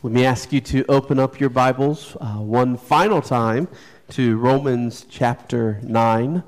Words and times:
Let 0.00 0.12
me 0.12 0.24
ask 0.24 0.52
you 0.52 0.60
to 0.60 0.84
open 0.88 1.18
up 1.18 1.40
your 1.40 1.50
Bibles 1.50 2.16
uh, 2.20 2.34
one 2.34 2.76
final 2.76 3.20
time 3.20 3.66
to 4.10 4.36
Romans 4.38 5.04
chapter 5.10 5.80
9. 5.82 6.44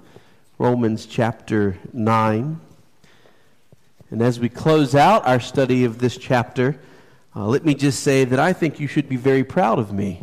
Romans 0.57 1.05
chapter 1.05 1.77
9. 1.93 2.61
And 4.13 4.23
as 4.23 4.39
we 4.39 4.49
close 4.49 4.95
out 4.95 5.27
our 5.27 5.41
study 5.41 5.85
of 5.85 5.99
this 5.99 6.17
chapter, 6.17 6.79
uh, 7.35 7.45
let 7.47 7.65
me 7.65 7.75
just 7.75 8.05
say 8.05 8.23
that 8.23 8.39
I 8.39 8.53
think 8.53 8.79
you 8.79 8.87
should 8.87 9.09
be 9.09 9.17
very 9.17 9.43
proud 9.43 9.81
of 9.81 9.93
me 9.93 10.23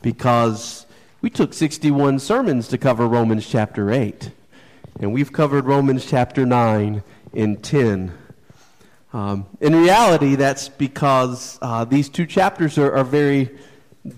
because 0.00 0.86
we 1.20 1.30
took 1.30 1.52
61 1.52 2.20
sermons 2.20 2.68
to 2.68 2.78
cover 2.78 3.08
Romans 3.08 3.48
chapter 3.48 3.90
8. 3.90 4.30
And 5.00 5.12
we've 5.12 5.32
covered 5.32 5.64
Romans 5.64 6.06
chapter 6.06 6.46
9 6.46 7.02
in 7.32 7.56
10. 7.56 8.12
Um, 9.16 9.46
in 9.62 9.74
reality, 9.74 10.34
that's 10.34 10.68
because 10.68 11.58
uh, 11.62 11.86
these 11.86 12.10
two 12.10 12.26
chapters 12.26 12.76
are, 12.76 12.94
are 12.94 13.02
very 13.02 13.48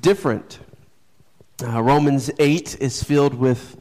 different. 0.01 0.59
Uh, 1.63 1.81
Romans 1.81 2.33
8 2.41 2.79
is 2.81 3.01
filled 3.05 3.35
with 3.35 3.77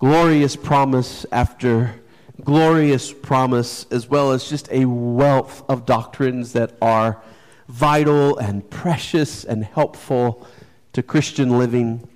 glorious 0.00 0.56
promise 0.56 1.24
after 1.30 1.94
glorious 2.42 3.12
promise, 3.12 3.86
as 3.92 4.08
well 4.08 4.32
as 4.32 4.50
just 4.50 4.68
a 4.72 4.86
wealth 4.86 5.62
of 5.68 5.86
doctrines 5.86 6.52
that 6.54 6.72
are 6.82 7.22
vital 7.68 8.36
and 8.38 8.68
precious 8.68 9.44
and 9.44 9.64
helpful 9.64 10.44
to 10.94 11.02
Christian 11.04 11.58
living. 11.58 12.08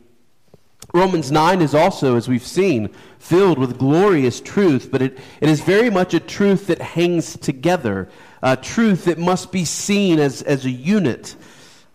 Romans 0.92 1.30
9 1.30 1.62
is 1.62 1.72
also, 1.72 2.16
as 2.16 2.26
we've 2.26 2.44
seen, 2.44 2.90
filled 3.18 3.58
with 3.58 3.78
glorious 3.78 4.40
truth, 4.40 4.90
but 4.90 5.02
it, 5.02 5.18
it 5.40 5.48
is 5.48 5.60
very 5.60 5.90
much 5.90 6.14
a 6.14 6.20
truth 6.20 6.68
that 6.68 6.80
hangs 6.80 7.36
together, 7.36 8.08
a 8.42 8.56
truth 8.56 9.04
that 9.06 9.18
must 9.18 9.52
be 9.52 9.64
seen 9.64 10.18
as, 10.18 10.42
as 10.42 10.64
a 10.64 10.70
unit. 10.70 11.36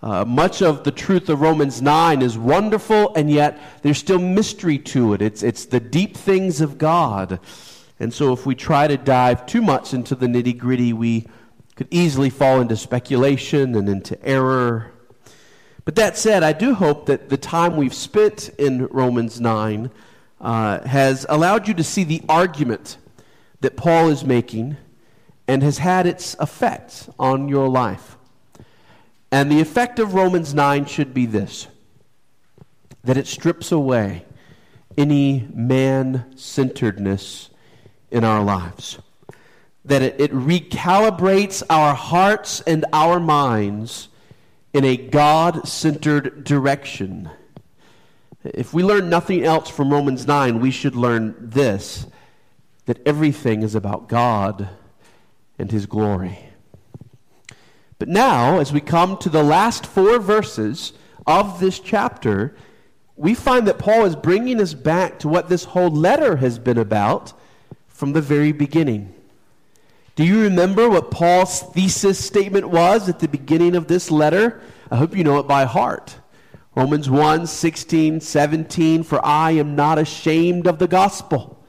Uh, 0.01 0.25
much 0.25 0.61
of 0.61 0.83
the 0.83 0.91
truth 0.91 1.29
of 1.29 1.39
Romans 1.39 1.81
9 1.81 2.21
is 2.21 2.37
wonderful, 2.37 3.13
and 3.15 3.31
yet 3.31 3.57
there's 3.81 3.97
still 3.97 4.19
mystery 4.19 4.77
to 4.77 5.13
it. 5.13 5.21
It's, 5.21 5.43
it's 5.43 5.65
the 5.65 5.79
deep 5.79 6.17
things 6.17 6.59
of 6.59 6.77
God. 6.77 7.39
And 7.99 8.13
so, 8.13 8.33
if 8.33 8.45
we 8.45 8.53
try 8.53 8.87
to 8.87 8.97
dive 8.97 9.45
too 9.45 9.61
much 9.61 9.93
into 9.93 10.13
the 10.15 10.27
nitty 10.27 10.57
gritty, 10.57 10.91
we 10.91 11.27
could 11.75 11.87
easily 11.89 12.29
fall 12.29 12.59
into 12.59 12.75
speculation 12.75 13.75
and 13.75 13.87
into 13.87 14.21
error. 14.25 14.91
But 15.85 15.95
that 15.95 16.17
said, 16.17 16.43
I 16.43 16.51
do 16.51 16.75
hope 16.75 17.05
that 17.05 17.29
the 17.29 17.37
time 17.37 17.77
we've 17.77 17.93
spent 17.93 18.49
in 18.57 18.87
Romans 18.87 19.39
9 19.39 19.89
uh, 20.43 20.85
has 20.85 21.25
allowed 21.29 21.67
you 21.69 21.73
to 21.73 21.83
see 21.83 22.03
the 22.03 22.21
argument 22.27 22.97
that 23.61 23.77
Paul 23.77 24.09
is 24.09 24.25
making 24.25 24.75
and 25.47 25.63
has 25.63 25.77
had 25.77 26.05
its 26.05 26.35
effect 26.37 27.09
on 27.17 27.47
your 27.47 27.69
life. 27.69 28.17
And 29.31 29.49
the 29.49 29.61
effect 29.61 29.99
of 29.99 30.13
Romans 30.13 30.53
9 30.53 30.85
should 30.85 31.13
be 31.13 31.25
this 31.25 31.67
that 33.05 33.17
it 33.17 33.27
strips 33.27 33.71
away 33.71 34.23
any 34.97 35.45
man 35.53 36.25
centeredness 36.37 37.49
in 38.11 38.23
our 38.23 38.41
lives, 38.41 38.97
that 39.83 40.01
it, 40.01 40.21
it 40.21 40.31
recalibrates 40.31 41.63
our 41.69 41.93
hearts 41.95 42.61
and 42.61 42.85
our 42.93 43.19
minds 43.19 44.07
in 44.71 44.85
a 44.85 44.95
God 44.95 45.67
centered 45.67 46.45
direction 46.45 47.29
if 48.43 48.73
we 48.73 48.83
learn 48.83 49.09
nothing 49.09 49.43
else 49.43 49.69
from 49.69 49.91
Romans 49.91 50.27
9, 50.27 50.59
we 50.59 50.71
should 50.71 50.95
learn 50.95 51.35
this 51.39 52.05
that 52.85 53.05
everything 53.07 53.63
is 53.63 53.75
about 53.75 54.09
God 54.09 54.67
and 55.57 55.71
His 55.71 55.85
glory. 55.85 56.39
But 57.97 58.09
now, 58.09 58.59
as 58.59 58.73
we 58.73 58.81
come 58.81 59.17
to 59.19 59.29
the 59.29 59.43
last 59.43 59.85
four 59.85 60.19
verses 60.19 60.91
of 61.25 61.61
this 61.61 61.79
chapter, 61.79 62.53
we 63.15 63.33
find 63.33 63.67
that 63.67 63.79
Paul 63.79 64.03
is 64.03 64.17
bringing 64.17 64.59
us 64.59 64.73
back 64.73 65.19
to 65.19 65.29
what 65.29 65.47
this 65.47 65.63
whole 65.63 65.89
letter 65.89 66.35
has 66.35 66.59
been 66.59 66.77
about 66.77 67.31
from 67.87 68.11
the 68.11 68.21
very 68.21 68.51
beginning. 68.51 69.13
Do 70.15 70.25
you 70.25 70.41
remember 70.41 70.89
what 70.89 71.11
Paul's 71.11 71.61
thesis 71.61 72.23
statement 72.23 72.67
was 72.67 73.07
at 73.07 73.19
the 73.19 73.27
beginning 73.27 73.75
of 73.75 73.87
this 73.87 74.11
letter? 74.11 74.61
I 74.91 74.97
hope 74.97 75.15
you 75.15 75.23
know 75.23 75.39
it 75.39 75.47
by 75.47 75.63
heart. 75.65 76.17
Romans 76.75 77.09
1 77.09 77.45
16, 77.45 78.19
17, 78.19 79.03
for 79.03 79.23
I 79.23 79.51
am 79.51 79.75
not 79.75 79.99
ashamed 79.99 80.65
of 80.65 80.79
the 80.79 80.87
gospel. 80.87 81.63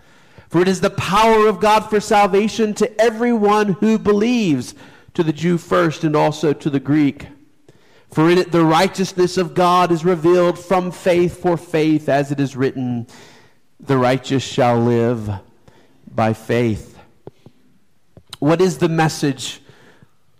For 0.49 0.63
it 0.63 0.69
is 0.69 0.81
the 0.81 0.91
power 0.91 1.47
of 1.47 1.61
God 1.61 1.91
for 1.91 2.01
salvation 2.01 2.75
to 2.75 3.01
everyone 3.01 3.75
who 3.75 3.99
believes, 3.99 4.75
to 5.15 5.23
the 5.23 5.33
Jew 5.33 5.59
first 5.59 6.05
and 6.05 6.17
also 6.17 6.53
to 6.53 6.71
the 6.71 6.81
Greek. 6.81 7.27
For 8.11 8.31
in 8.31 8.39
it 8.39 8.53
the 8.53 8.65
righteousness 8.65 9.37
of 9.37 9.55
God 9.55 9.91
is 9.91 10.05
revealed 10.05 10.59
from 10.59 10.91
faith 10.91 11.43
for 11.43 11.57
faith, 11.57 12.09
as 12.09 12.31
it 12.31 12.41
is 12.41 12.57
written, 12.57 13.07
the 13.81 13.99
righteous 13.99 14.43
shall 14.43 14.79
live 14.79 15.31
by 16.15 16.33
faith. 16.33 16.97
What 18.39 18.61
is 18.61 18.79
the 18.79 18.89
message 18.89 19.61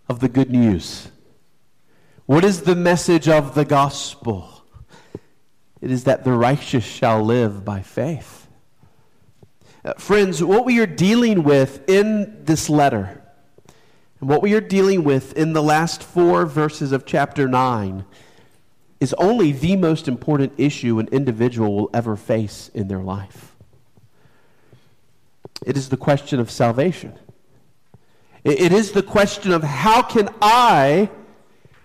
of 0.07 0.21
the 0.21 0.29
good 0.29 0.49
news? 0.49 1.09
What 2.25 2.45
is 2.45 2.61
the 2.61 2.75
message 2.75 3.27
of 3.27 3.53
the 3.53 3.65
gospel? 3.65 4.54
It 5.81 5.91
is 5.91 6.05
that 6.05 6.23
the 6.23 6.31
righteous 6.31 6.83
shall 6.83 7.23
live 7.23 7.65
by 7.65 7.81
faith. 7.81 8.47
Uh, 9.83 9.93
friends, 9.93 10.43
what 10.43 10.65
we 10.65 10.79
are 10.79 10.87
dealing 10.87 11.43
with 11.43 11.87
in 11.89 12.43
this 12.45 12.69
letter, 12.69 13.21
and 14.19 14.29
what 14.29 14.41
we 14.41 14.53
are 14.53 14.61
dealing 14.61 15.03
with 15.03 15.37
in 15.37 15.53
the 15.53 15.61
last 15.61 16.01
four 16.01 16.45
verses 16.45 16.91
of 16.91 17.05
chapter 17.05 17.47
9, 17.47 18.05
is 18.99 19.13
only 19.15 19.51
the 19.51 19.75
most 19.75 20.07
important 20.07 20.53
issue 20.57 20.97
an 20.99 21.07
individual 21.09 21.75
will 21.75 21.89
ever 21.93 22.15
face 22.15 22.71
in 22.73 22.87
their 22.87 23.01
life. 23.01 23.55
It 25.65 25.77
is 25.77 25.89
the 25.89 25.97
question 25.97 26.39
of 26.39 26.49
salvation. 26.49 27.13
It 28.43 28.71
is 28.71 28.91
the 28.91 29.03
question 29.03 29.51
of 29.51 29.63
how 29.63 30.03
can 30.03 30.29
I 30.41 31.09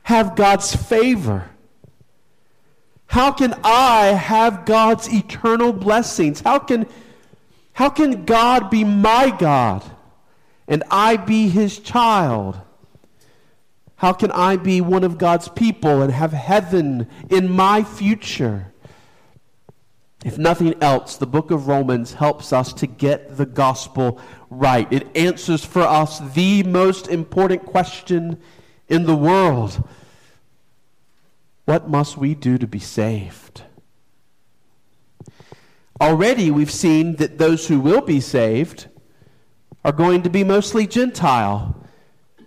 have 0.05 0.37
God's 0.37 0.75
favor? 0.75 1.51
How 3.11 3.33
can 3.33 3.55
I 3.65 4.07
have 4.11 4.65
God's 4.65 5.13
eternal 5.13 5.73
blessings? 5.73 6.43
How 6.43 6.61
can, 6.61 6.87
how 7.73 7.91
can 7.91 8.25
God 8.25 8.71
be 8.71 8.85
my 8.85 9.35
God 9.37 9.83
and 10.69 10.85
I 10.93 11.17
be 11.17 11.49
his 11.49 11.81
child? 11.81 12.61
How 13.97 14.13
can 14.13 14.31
I 14.31 14.59
be 14.59 14.81
one 14.81 15.03
of 15.03 15.19
God's 15.19 15.49
people 15.49 16.03
and 16.03 16.13
have 16.13 16.33
heaven 16.33 17.09
in 17.29 17.51
my 17.51 17.83
future? 17.83 18.73
If 20.25 20.39
nothing 20.39 20.81
else, 20.81 21.17
the 21.17 21.27
book 21.27 21.51
of 21.51 21.67
Romans 21.67 22.13
helps 22.13 22.53
us 22.53 22.73
to 22.75 22.87
get 22.87 23.37
the 23.37 23.47
gospel 23.47 24.21
right. 24.51 24.87
It 24.93 25.09
answers 25.17 25.65
for 25.65 25.83
us 25.83 26.21
the 26.35 26.63
most 26.63 27.09
important 27.09 27.67
question 27.67 28.41
in 28.89 29.03
the 29.03 29.17
world 29.17 29.83
what 31.71 31.89
must 31.89 32.17
we 32.17 32.35
do 32.35 32.59
to 32.59 32.67
be 32.67 32.81
saved? 32.81 33.63
Already 36.01 36.51
we've 36.51 36.69
seen 36.69 37.15
that 37.17 37.39
those 37.39 37.69
who 37.69 37.79
will 37.79 38.01
be 38.01 38.19
saved 38.19 38.89
are 39.85 39.93
going 39.93 40.23
to 40.23 40.31
be 40.31 40.43
mostly 40.43 40.89
Gentile, 40.89 41.77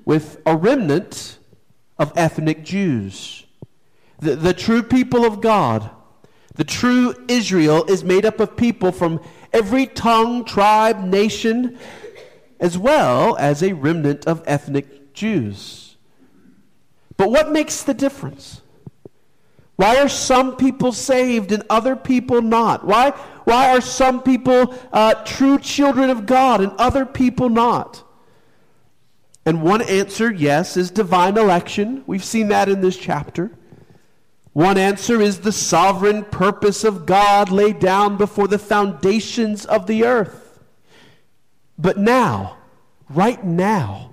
with 0.03 0.41
a 0.45 0.57
remnant 0.57 1.39
of 1.97 2.11
ethnic 2.17 2.65
Jews. 2.65 3.45
The, 4.19 4.35
the 4.35 4.53
true 4.53 4.83
people 4.83 5.23
of 5.23 5.39
God, 5.39 5.89
the 6.55 6.65
true 6.65 7.15
Israel, 7.29 7.85
is 7.85 8.03
made 8.03 8.25
up 8.25 8.41
of 8.41 8.57
people 8.57 8.91
from 8.91 9.21
every 9.53 9.85
tongue, 9.85 10.43
tribe, 10.43 11.01
nation, 11.01 11.77
as 12.59 12.77
well 12.77 13.37
as 13.37 13.63
a 13.63 13.71
remnant 13.71 14.27
of 14.27 14.43
ethnic 14.45 15.13
Jews. 15.13 15.95
But 17.15 17.31
what 17.31 17.53
makes 17.53 17.83
the 17.83 17.93
difference? 17.93 18.62
Why 19.75 19.97
are 19.97 20.09
some 20.09 20.55
people 20.55 20.91
saved 20.91 21.51
and 21.51 21.63
other 21.69 21.95
people 21.95 22.41
not? 22.41 22.85
Why, 22.85 23.11
why 23.45 23.75
are 23.75 23.81
some 23.81 24.21
people 24.21 24.75
uh, 24.93 25.15
true 25.25 25.57
children 25.57 26.09
of 26.09 26.25
God 26.25 26.61
and 26.61 26.71
other 26.73 27.05
people 27.05 27.49
not? 27.49 28.03
And 29.45 29.61
one 29.61 29.81
answer, 29.81 30.31
yes, 30.31 30.77
is 30.77 30.91
divine 30.91 31.37
election. 31.37 32.03
We've 32.07 32.23
seen 32.23 32.49
that 32.49 32.69
in 32.69 32.81
this 32.81 32.95
chapter. 32.95 33.51
One 34.53 34.77
answer 34.77 35.19
is 35.19 35.39
the 35.39 35.51
sovereign 35.51 36.23
purpose 36.25 36.83
of 36.83 37.07
God 37.07 37.49
laid 37.49 37.79
down 37.79 38.17
before 38.17 38.47
the 38.47 38.59
foundations 38.59 39.65
of 39.65 39.87
the 39.87 40.05
earth. 40.05 40.59
But 41.77 41.97
now, 41.97 42.57
right 43.09 43.43
now, 43.43 44.12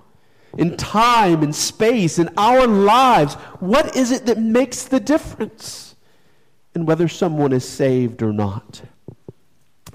in 0.57 0.77
time 0.77 1.43
in 1.43 1.53
space, 1.53 2.19
in 2.19 2.29
our 2.37 2.67
lives, 2.67 3.35
what 3.61 3.97
is 3.97 4.11
it 4.11 4.27
that 4.27 4.39
makes 4.39 4.85
the 4.85 5.01
difference 5.01 5.95
in 6.75 6.87
whether 6.87 7.09
someone 7.09 7.53
is 7.53 7.69
saved 7.69 8.23
or 8.23 8.33
not? 8.33 8.83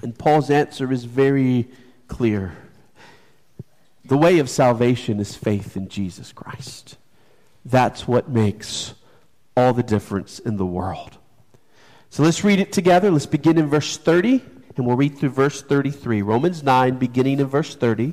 And 0.02 0.18
Paul's 0.18 0.50
answer 0.50 0.92
is 0.92 1.04
very 1.04 1.68
clear. 2.08 2.56
The 4.04 4.16
way 4.16 4.38
of 4.38 4.48
salvation 4.48 5.20
is 5.20 5.34
faith 5.34 5.76
in 5.76 5.88
Jesus 5.88 6.32
Christ. 6.32 6.96
That's 7.64 8.06
what 8.06 8.28
makes 8.28 8.94
all 9.56 9.72
the 9.72 9.82
difference 9.82 10.38
in 10.38 10.56
the 10.56 10.66
world. 10.66 11.18
So 12.10 12.22
let's 12.22 12.44
read 12.44 12.60
it 12.60 12.72
together. 12.72 13.10
Let's 13.10 13.26
begin 13.26 13.58
in 13.58 13.68
verse 13.68 13.96
30, 13.96 14.42
and 14.76 14.86
we'll 14.86 14.96
read 14.96 15.18
through 15.18 15.30
verse 15.30 15.60
33. 15.60 16.22
Romans 16.22 16.62
9, 16.62 16.96
beginning 16.98 17.40
in 17.40 17.46
verse 17.46 17.74
30. 17.74 18.12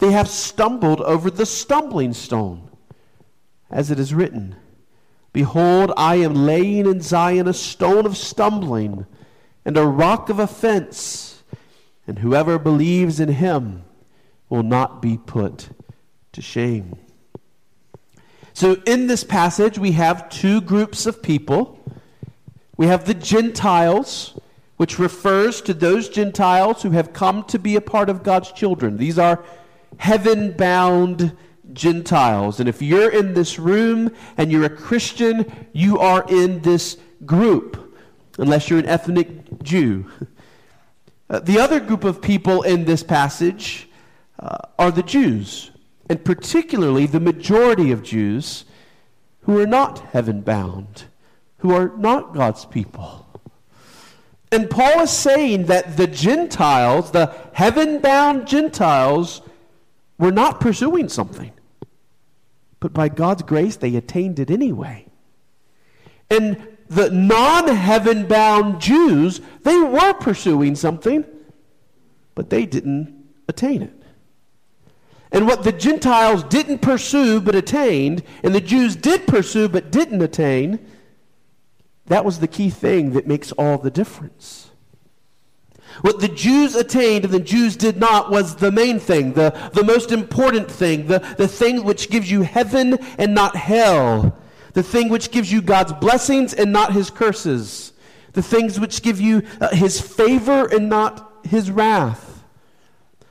They 0.00 0.12
have 0.12 0.28
stumbled 0.28 1.02
over 1.02 1.30
the 1.30 1.46
stumbling 1.46 2.14
stone, 2.14 2.70
as 3.70 3.90
it 3.90 4.00
is 4.00 4.12
written 4.12 4.56
Behold, 5.32 5.92
I 5.96 6.16
am 6.16 6.34
laying 6.34 6.86
in 6.86 7.00
Zion 7.02 7.46
a 7.46 7.52
stone 7.52 8.04
of 8.04 8.16
stumbling 8.16 9.06
and 9.64 9.76
a 9.76 9.86
rock 9.86 10.28
of 10.28 10.38
offense, 10.38 11.44
and 12.06 12.18
whoever 12.18 12.58
believes 12.58 13.20
in 13.20 13.28
him 13.28 13.84
will 14.48 14.62
not 14.62 15.00
be 15.00 15.18
put 15.18 15.68
to 16.32 16.42
shame. 16.42 16.98
So, 18.54 18.82
in 18.86 19.06
this 19.06 19.22
passage, 19.22 19.78
we 19.78 19.92
have 19.92 20.28
two 20.30 20.60
groups 20.62 21.06
of 21.06 21.22
people. 21.22 21.78
We 22.76 22.86
have 22.86 23.04
the 23.04 23.14
Gentiles, 23.14 24.38
which 24.78 24.98
refers 24.98 25.60
to 25.62 25.74
those 25.74 26.08
Gentiles 26.08 26.82
who 26.82 26.90
have 26.90 27.12
come 27.12 27.44
to 27.44 27.58
be 27.58 27.76
a 27.76 27.80
part 27.80 28.08
of 28.08 28.22
God's 28.22 28.50
children. 28.50 28.96
These 28.96 29.18
are 29.18 29.44
heaven 29.98 30.52
bound 30.52 31.36
Gentiles. 31.72 32.60
And 32.60 32.68
if 32.68 32.82
you're 32.82 33.10
in 33.10 33.34
this 33.34 33.58
room 33.58 34.14
and 34.36 34.50
you're 34.50 34.64
a 34.64 34.70
Christian, 34.70 35.68
you 35.72 35.98
are 35.98 36.24
in 36.28 36.60
this 36.62 36.96
group, 37.24 37.96
unless 38.38 38.68
you're 38.68 38.78
an 38.78 38.86
ethnic 38.86 39.62
Jew. 39.62 40.06
Uh, 41.28 41.38
the 41.38 41.60
other 41.60 41.78
group 41.78 42.02
of 42.02 42.20
people 42.20 42.62
in 42.62 42.84
this 42.84 43.04
passage 43.04 43.88
uh, 44.40 44.58
are 44.78 44.90
the 44.90 45.02
Jews 45.02 45.70
and 46.10 46.24
particularly 46.24 47.06
the 47.06 47.20
majority 47.20 47.92
of 47.92 48.02
Jews 48.02 48.64
who 49.42 49.60
are 49.60 49.66
not 49.66 50.00
heaven 50.10 50.40
bound, 50.40 51.04
who 51.58 51.72
are 51.72 51.96
not 51.96 52.34
God's 52.34 52.64
people. 52.64 53.28
And 54.50 54.68
Paul 54.68 55.02
is 55.02 55.10
saying 55.10 55.66
that 55.66 55.96
the 55.96 56.08
Gentiles, 56.08 57.12
the 57.12 57.32
heaven 57.52 58.00
bound 58.00 58.48
Gentiles, 58.48 59.40
were 60.20 60.30
not 60.30 60.60
pursuing 60.60 61.08
something. 61.08 61.52
But 62.78 62.92
by 62.92 63.08
God's 63.08 63.42
grace, 63.42 63.76
they 63.76 63.96
attained 63.96 64.38
it 64.38 64.50
anyway. 64.50 65.06
And 66.30 66.66
the 66.88 67.10
non 67.10 67.68
heaven 67.68 68.26
bound 68.26 68.80
Jews, 68.80 69.40
they 69.62 69.78
were 69.78 70.14
pursuing 70.14 70.74
something, 70.76 71.24
but 72.34 72.50
they 72.50 72.66
didn't 72.66 73.24
attain 73.48 73.82
it. 73.82 74.02
And 75.32 75.46
what 75.46 75.62
the 75.62 75.72
Gentiles 75.72 76.42
didn't 76.44 76.78
pursue 76.80 77.40
but 77.40 77.54
attained, 77.54 78.22
and 78.42 78.54
the 78.54 78.60
Jews 78.60 78.96
did 78.96 79.26
pursue 79.26 79.68
but 79.68 79.92
didn't 79.92 80.22
attain, 80.22 80.84
that 82.06 82.24
was 82.24 82.40
the 82.40 82.48
key 82.48 82.70
thing 82.70 83.12
that 83.12 83.28
makes 83.28 83.52
all 83.52 83.78
the 83.78 83.90
difference. 83.90 84.69
What 86.02 86.20
the 86.20 86.28
Jews 86.28 86.74
attained 86.74 87.24
and 87.24 87.34
the 87.34 87.40
Jews 87.40 87.76
did 87.76 87.98
not 87.98 88.30
was 88.30 88.56
the 88.56 88.72
main 88.72 88.98
thing, 88.98 89.34
the, 89.34 89.50
the 89.74 89.84
most 89.84 90.12
important 90.12 90.70
thing, 90.70 91.06
the, 91.06 91.18
the 91.36 91.48
thing 91.48 91.84
which 91.84 92.10
gives 92.10 92.30
you 92.30 92.42
heaven 92.42 92.94
and 93.18 93.34
not 93.34 93.56
hell, 93.56 94.38
the 94.72 94.82
thing 94.82 95.08
which 95.08 95.30
gives 95.30 95.52
you 95.52 95.60
God's 95.60 95.92
blessings 95.94 96.54
and 96.54 96.72
not 96.72 96.92
his 96.92 97.10
curses, 97.10 97.92
the 98.32 98.42
things 98.42 98.78
which 98.80 99.02
give 99.02 99.20
you 99.20 99.42
uh, 99.60 99.68
his 99.74 100.00
favor 100.00 100.66
and 100.66 100.88
not 100.88 101.40
his 101.44 101.70
wrath. 101.70 102.44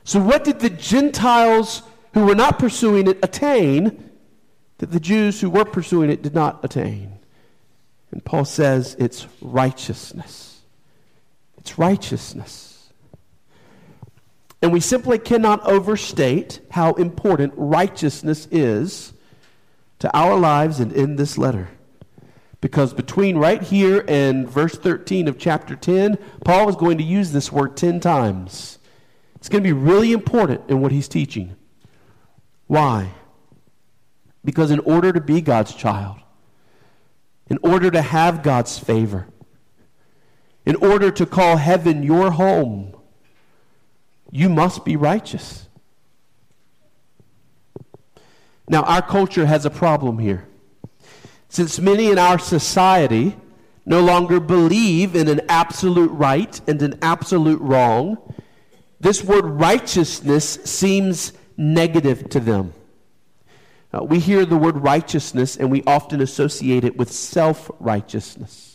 So, 0.04 0.20
what 0.20 0.44
did 0.44 0.60
the 0.60 0.70
Gentiles 0.70 1.82
who 2.14 2.24
were 2.24 2.34
not 2.34 2.58
pursuing 2.58 3.06
it 3.06 3.18
attain 3.22 4.10
that 4.78 4.90
the 4.90 5.00
Jews 5.00 5.40
who 5.40 5.50
were 5.50 5.64
pursuing 5.64 6.10
it 6.10 6.22
did 6.22 6.34
not 6.34 6.64
attain. 6.64 7.18
And 8.10 8.24
Paul 8.24 8.44
says 8.44 8.96
it's 8.98 9.26
righteousness. 9.40 10.49
It's 11.60 11.78
righteousness. 11.78 12.92
And 14.62 14.72
we 14.72 14.80
simply 14.80 15.18
cannot 15.18 15.64
overstate 15.66 16.60
how 16.70 16.92
important 16.94 17.54
righteousness 17.56 18.46
is 18.50 19.12
to 20.00 20.14
our 20.16 20.36
lives 20.36 20.80
and 20.80 20.92
in 20.92 21.16
this 21.16 21.38
letter. 21.38 21.68
Because 22.60 22.92
between 22.92 23.38
right 23.38 23.62
here 23.62 24.04
and 24.06 24.48
verse 24.48 24.74
13 24.76 25.28
of 25.28 25.38
chapter 25.38 25.76
10, 25.76 26.18
Paul 26.44 26.68
is 26.68 26.76
going 26.76 26.98
to 26.98 27.04
use 27.04 27.32
this 27.32 27.50
word 27.50 27.76
10 27.76 28.00
times. 28.00 28.78
It's 29.36 29.48
going 29.48 29.62
to 29.62 29.68
be 29.68 29.72
really 29.72 30.12
important 30.12 30.68
in 30.68 30.82
what 30.82 30.92
he's 30.92 31.08
teaching. 31.08 31.56
Why? 32.66 33.12
Because 34.44 34.70
in 34.70 34.80
order 34.80 35.12
to 35.12 35.20
be 35.20 35.40
God's 35.40 35.74
child, 35.74 36.18
in 37.48 37.58
order 37.62 37.90
to 37.90 38.02
have 38.02 38.42
God's 38.42 38.78
favor, 38.78 39.26
in 40.66 40.76
order 40.76 41.10
to 41.10 41.26
call 41.26 41.56
heaven 41.56 42.02
your 42.02 42.30
home, 42.30 42.94
you 44.30 44.48
must 44.48 44.84
be 44.84 44.96
righteous. 44.96 45.68
Now, 48.68 48.82
our 48.82 49.02
culture 49.02 49.46
has 49.46 49.64
a 49.66 49.70
problem 49.70 50.18
here. 50.18 50.46
Since 51.48 51.80
many 51.80 52.10
in 52.10 52.18
our 52.18 52.38
society 52.38 53.36
no 53.84 54.00
longer 54.00 54.38
believe 54.38 55.16
in 55.16 55.26
an 55.26 55.40
absolute 55.48 56.12
right 56.12 56.60
and 56.68 56.80
an 56.80 56.98
absolute 57.02 57.60
wrong, 57.60 58.18
this 59.00 59.24
word 59.24 59.44
righteousness 59.44 60.60
seems 60.64 61.32
negative 61.56 62.28
to 62.30 62.38
them. 62.38 62.72
Uh, 63.92 64.04
we 64.04 64.20
hear 64.20 64.44
the 64.44 64.56
word 64.56 64.76
righteousness 64.76 65.56
and 65.56 65.70
we 65.70 65.82
often 65.84 66.20
associate 66.20 66.84
it 66.84 66.96
with 66.96 67.10
self 67.10 67.70
righteousness. 67.80 68.69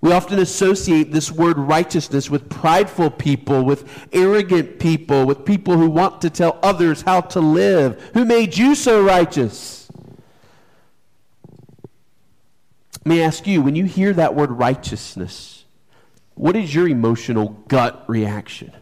We 0.00 0.12
often 0.12 0.38
associate 0.38 1.10
this 1.10 1.32
word 1.32 1.58
righteousness 1.58 2.28
with 2.28 2.48
prideful 2.48 3.10
people, 3.10 3.64
with 3.64 4.08
arrogant 4.12 4.78
people, 4.78 5.26
with 5.26 5.44
people 5.44 5.76
who 5.78 5.88
want 5.88 6.20
to 6.20 6.30
tell 6.30 6.58
others 6.62 7.02
how 7.02 7.22
to 7.22 7.40
live. 7.40 8.00
Who 8.14 8.24
made 8.24 8.56
you 8.56 8.74
so 8.74 9.02
righteous? 9.02 9.88
Let 13.04 13.06
me 13.06 13.22
ask 13.22 13.46
you 13.46 13.62
when 13.62 13.76
you 13.76 13.84
hear 13.84 14.12
that 14.12 14.34
word 14.34 14.50
righteousness, 14.50 15.64
what 16.34 16.56
is 16.56 16.74
your 16.74 16.88
emotional 16.88 17.48
gut 17.68 18.04
reaction? 18.08 18.72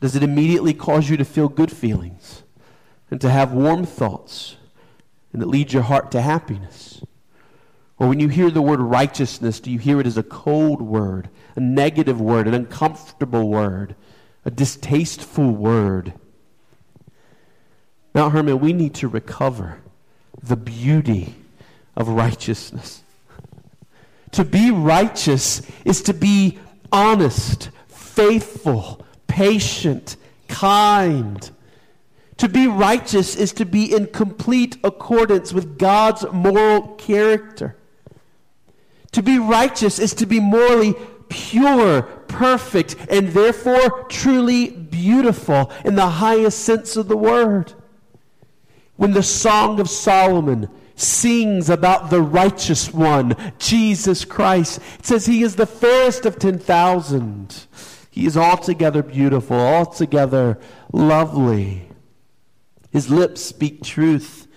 Does 0.00 0.14
it 0.14 0.22
immediately 0.22 0.72
cause 0.72 1.10
you 1.10 1.16
to 1.16 1.24
feel 1.24 1.48
good 1.48 1.72
feelings 1.72 2.44
and 3.10 3.20
to 3.20 3.28
have 3.28 3.52
warm 3.52 3.84
thoughts 3.84 4.56
and 5.32 5.42
that 5.42 5.48
leads 5.48 5.74
your 5.74 5.82
heart 5.82 6.10
to 6.12 6.22
happiness? 6.22 7.02
Or 7.98 8.08
when 8.08 8.20
you 8.20 8.28
hear 8.28 8.50
the 8.50 8.62
word 8.62 8.80
righteousness, 8.80 9.58
do 9.58 9.70
you 9.70 9.78
hear 9.78 10.00
it 10.00 10.06
as 10.06 10.16
a 10.16 10.22
cold 10.22 10.80
word, 10.80 11.28
a 11.56 11.60
negative 11.60 12.20
word, 12.20 12.46
an 12.46 12.54
uncomfortable 12.54 13.48
word, 13.48 13.96
a 14.44 14.50
distasteful 14.50 15.50
word? 15.50 16.12
Mount 18.14 18.32
Hermon, 18.32 18.60
we 18.60 18.72
need 18.72 18.94
to 18.94 19.08
recover 19.08 19.78
the 20.42 20.56
beauty 20.56 21.34
of 21.96 22.08
righteousness. 22.08 23.02
To 24.32 24.44
be 24.44 24.70
righteous 24.70 25.62
is 25.84 26.02
to 26.02 26.14
be 26.14 26.58
honest, 26.92 27.70
faithful, 27.88 29.04
patient, 29.26 30.16
kind. 30.46 31.50
To 32.36 32.48
be 32.48 32.68
righteous 32.68 33.34
is 33.34 33.52
to 33.54 33.64
be 33.64 33.92
in 33.92 34.06
complete 34.06 34.76
accordance 34.84 35.52
with 35.52 35.78
God's 35.78 36.24
moral 36.32 36.94
character. 36.94 37.76
To 39.12 39.22
be 39.22 39.38
righteous 39.38 39.98
is 39.98 40.14
to 40.14 40.26
be 40.26 40.40
morally 40.40 40.94
pure, 41.28 42.02
perfect, 42.02 42.96
and 43.10 43.28
therefore 43.28 44.04
truly 44.04 44.70
beautiful 44.70 45.70
in 45.84 45.94
the 45.94 46.06
highest 46.06 46.60
sense 46.60 46.96
of 46.96 47.08
the 47.08 47.16
word. 47.16 47.72
When 48.96 49.12
the 49.12 49.22
Song 49.22 49.78
of 49.80 49.88
Solomon 49.88 50.68
sings 50.96 51.70
about 51.70 52.10
the 52.10 52.20
righteous 52.20 52.92
one, 52.92 53.36
Jesus 53.58 54.24
Christ, 54.24 54.80
it 54.98 55.06
says 55.06 55.26
he 55.26 55.42
is 55.42 55.56
the 55.56 55.66
fairest 55.66 56.26
of 56.26 56.38
10,000. 56.38 57.66
He 58.10 58.26
is 58.26 58.36
altogether 58.36 59.04
beautiful, 59.04 59.56
altogether 59.56 60.58
lovely. 60.92 61.88
His 62.90 63.10
lips 63.10 63.40
speak 63.40 63.84
truth, 63.84 64.47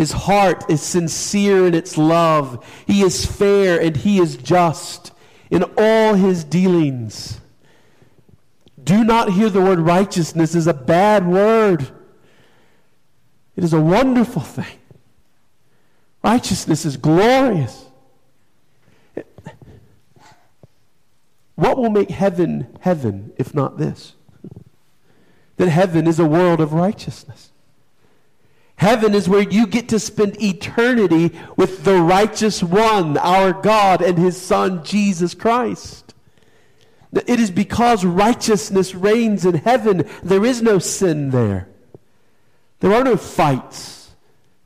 His 0.00 0.12
heart 0.12 0.64
is 0.70 0.80
sincere 0.80 1.66
in 1.66 1.74
its 1.74 1.98
love. 1.98 2.66
He 2.86 3.02
is 3.02 3.26
fair 3.26 3.78
and 3.78 3.94
he 3.94 4.18
is 4.18 4.34
just 4.34 5.12
in 5.50 5.62
all 5.76 6.14
his 6.14 6.42
dealings. 6.42 7.38
Do 8.82 9.04
not 9.04 9.32
hear 9.32 9.50
the 9.50 9.60
word 9.60 9.78
righteousness 9.78 10.54
as 10.54 10.66
a 10.66 10.72
bad 10.72 11.26
word. 11.26 11.82
It 13.56 13.62
is 13.62 13.74
a 13.74 13.80
wonderful 13.80 14.40
thing. 14.40 14.78
Righteousness 16.24 16.86
is 16.86 16.96
glorious. 16.96 17.84
What 21.56 21.76
will 21.76 21.90
make 21.90 22.08
heaven 22.08 22.78
heaven 22.80 23.34
if 23.36 23.54
not 23.54 23.76
this? 23.76 24.14
That 25.58 25.68
heaven 25.68 26.06
is 26.06 26.18
a 26.18 26.24
world 26.24 26.62
of 26.62 26.72
righteousness. 26.72 27.50
Heaven 28.80 29.14
is 29.14 29.28
where 29.28 29.42
you 29.42 29.66
get 29.66 29.90
to 29.90 29.98
spend 29.98 30.42
eternity 30.42 31.38
with 31.54 31.84
the 31.84 32.00
righteous 32.00 32.62
one, 32.62 33.18
our 33.18 33.52
God, 33.52 34.00
and 34.00 34.16
his 34.16 34.40
Son, 34.40 34.82
Jesus 34.82 35.34
Christ. 35.34 36.14
It 37.12 37.38
is 37.38 37.50
because 37.50 38.06
righteousness 38.06 38.94
reigns 38.94 39.44
in 39.44 39.56
heaven, 39.56 40.08
there 40.22 40.46
is 40.46 40.62
no 40.62 40.78
sin 40.78 41.28
there. 41.28 41.68
There 42.78 42.94
are 42.94 43.04
no 43.04 43.18
fights, 43.18 44.12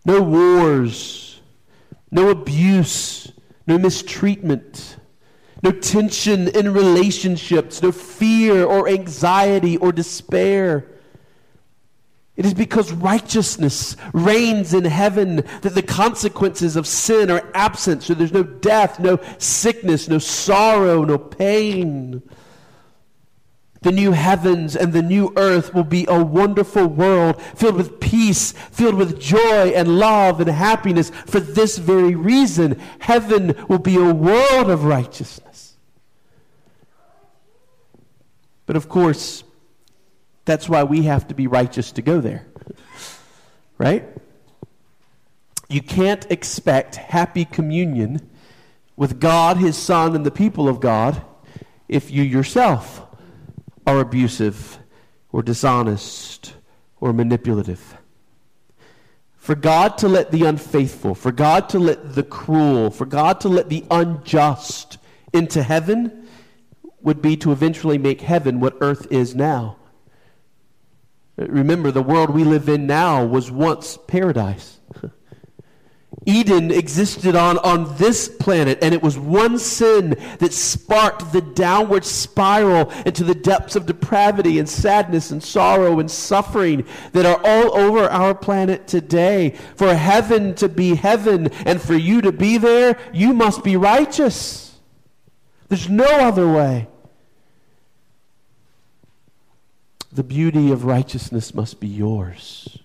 no 0.05 0.23
wars, 0.23 1.41
no 2.13 2.29
abuse, 2.29 3.33
no 3.67 3.79
mistreatment, 3.79 4.97
no 5.61 5.73
tension 5.73 6.47
in 6.47 6.73
relationships, 6.73 7.83
no 7.83 7.91
fear 7.91 8.65
or 8.65 8.89
anxiety 8.89 9.77
or 9.77 9.91
despair. 9.91 10.94
It 12.37 12.45
is 12.45 12.55
because 12.55 12.91
righteousness 12.93 13.97
reigns 14.13 14.75
in 14.75 14.85
heaven 14.85 15.37
that 15.63 15.75
the 15.75 15.83
consequences 15.83 16.75
of 16.75 16.87
sin 16.87 17.31
are 17.31 17.49
absent. 17.55 18.03
So 18.03 18.15
there's 18.15 18.33
no 18.33 18.43
death, 18.43 18.99
no 18.99 19.21
sickness, 19.39 20.09
no 20.09 20.19
sorrow, 20.19 21.05
no 21.05 21.17
pain. 21.17 22.23
The 23.83 23.93
new 23.93 24.13
heavens 24.13 24.75
and 24.75 24.93
the 24.93 25.03
new 25.03 25.33
earth 25.37 25.75
will 25.75 25.85
be 25.85 26.07
a 26.09 26.25
wonderful 26.25 26.87
world 26.87 27.41
filled 27.41 27.77
with 27.77 28.01
peace, 28.01 28.53
filled 28.53 28.95
with 28.95 29.21
joy 29.21 29.69
and 29.69 29.99
love 29.99 30.41
and 30.41 30.51
happiness. 30.51 31.11
For 31.27 31.39
this 31.39 31.79
very 31.79 32.17
reason, 32.17 32.81
heaven 32.99 33.55
will 33.69 33.79
be 33.79 33.97
a 33.97 34.13
world 34.13 34.71
of 34.71 34.85
righteousness. 34.85 35.77
But 38.67 38.75
of 38.75 38.89
course, 38.89 39.45
that's 40.45 40.69
why 40.69 40.85
we 40.85 41.03
have 41.03 41.29
to 41.29 41.35
be 41.35 41.47
righteous 41.47 41.93
to 41.93 42.03
go 42.03 42.21
there. 42.21 42.47
Right? 43.79 44.05
You 45.69 45.81
can't 45.83 46.31
expect 46.31 46.97
happy 46.97 47.45
communion 47.45 48.31
with 48.97 49.19
God, 49.19 49.57
His 49.57 49.77
Son, 49.77 50.15
and 50.15 50.25
the 50.25 50.31
people 50.31 50.69
of 50.69 50.81
God 50.81 51.23
if 51.89 52.11
you 52.11 52.23
yourself 52.23 53.03
are 53.87 54.01
abusive 54.01 54.79
or 55.33 55.43
dishonest 55.43 56.55
or 57.01 57.13
manipulative. 57.13 57.97
For 59.37 59.55
God 59.55 59.99
to 59.99 60.09
let 60.09 60.31
the 60.31 60.45
unfaithful, 60.45 61.15
for 61.15 61.33
God 61.33 61.69
to 61.71 61.79
let 61.79 62.15
the 62.15 62.23
cruel, 62.23 62.91
for 62.91 63.05
God 63.05 63.41
to 63.41 63.49
let 63.49 63.69
the 63.69 63.85
unjust 63.91 64.97
into 65.33 65.63
heaven 65.63 66.27
would 67.03 67.21
be 67.21 67.37
to 67.37 67.53
eventually 67.53 67.99
make 67.99 68.23
heaven 68.23 68.61
what 68.61 68.77
earth 68.81 69.07
is 69.11 69.35
now. 69.35 69.77
Remember, 71.37 71.91
the 71.91 72.03
world 72.03 72.31
we 72.31 72.45
live 72.45 72.69
in 72.69 72.87
now 72.87 73.25
was 73.25 73.51
once 73.51 73.99
paradise. 74.07 74.79
Eden 76.27 76.71
existed 76.71 77.35
on, 77.35 77.59
on 77.59 77.97
this 77.97 78.29
planet, 78.29 78.79
and 78.81 78.95
it 78.95 79.03
was 79.03 79.19
one 79.19 79.59
sin 79.59 80.11
that 80.39 80.53
sparked 80.53 81.33
the 81.33 81.41
downward 81.41 82.05
spiral 82.05 82.91
into 83.05 83.25
the 83.25 83.35
depths 83.35 83.77
of 83.77 83.87
depravity 83.87 84.59
and 84.59 84.69
sadness 84.69 85.31
and 85.31 85.43
sorrow 85.43 85.99
and 85.99 86.11
suffering 86.11 86.87
that 87.13 87.27
are 87.27 87.41
all 87.45 87.77
over 87.77 88.09
our 88.09 88.35
planet 88.35 88.87
today. 88.87 89.51
For 89.77 89.95
heaven 89.95 90.55
to 90.57 90.69
be 90.69 90.95
heaven 90.95 91.49
and 91.67 91.81
for 91.83 91.95
you 91.95 92.21
to 92.23 92.33
be 92.33 92.59
there, 92.59 92.97
you 93.13 93.35
must 93.35 93.65
be 93.65 93.77
righteous. 93.77 94.79
There's 95.69 95.89
no 95.89 96.05
other 96.05 96.51
way. 96.51 96.89
The 100.15 100.25
beauty 100.25 100.71
of 100.71 100.85
righteousness 100.85 101.55
must 101.55 101.81
be 101.81 101.89
yours. 101.89 102.79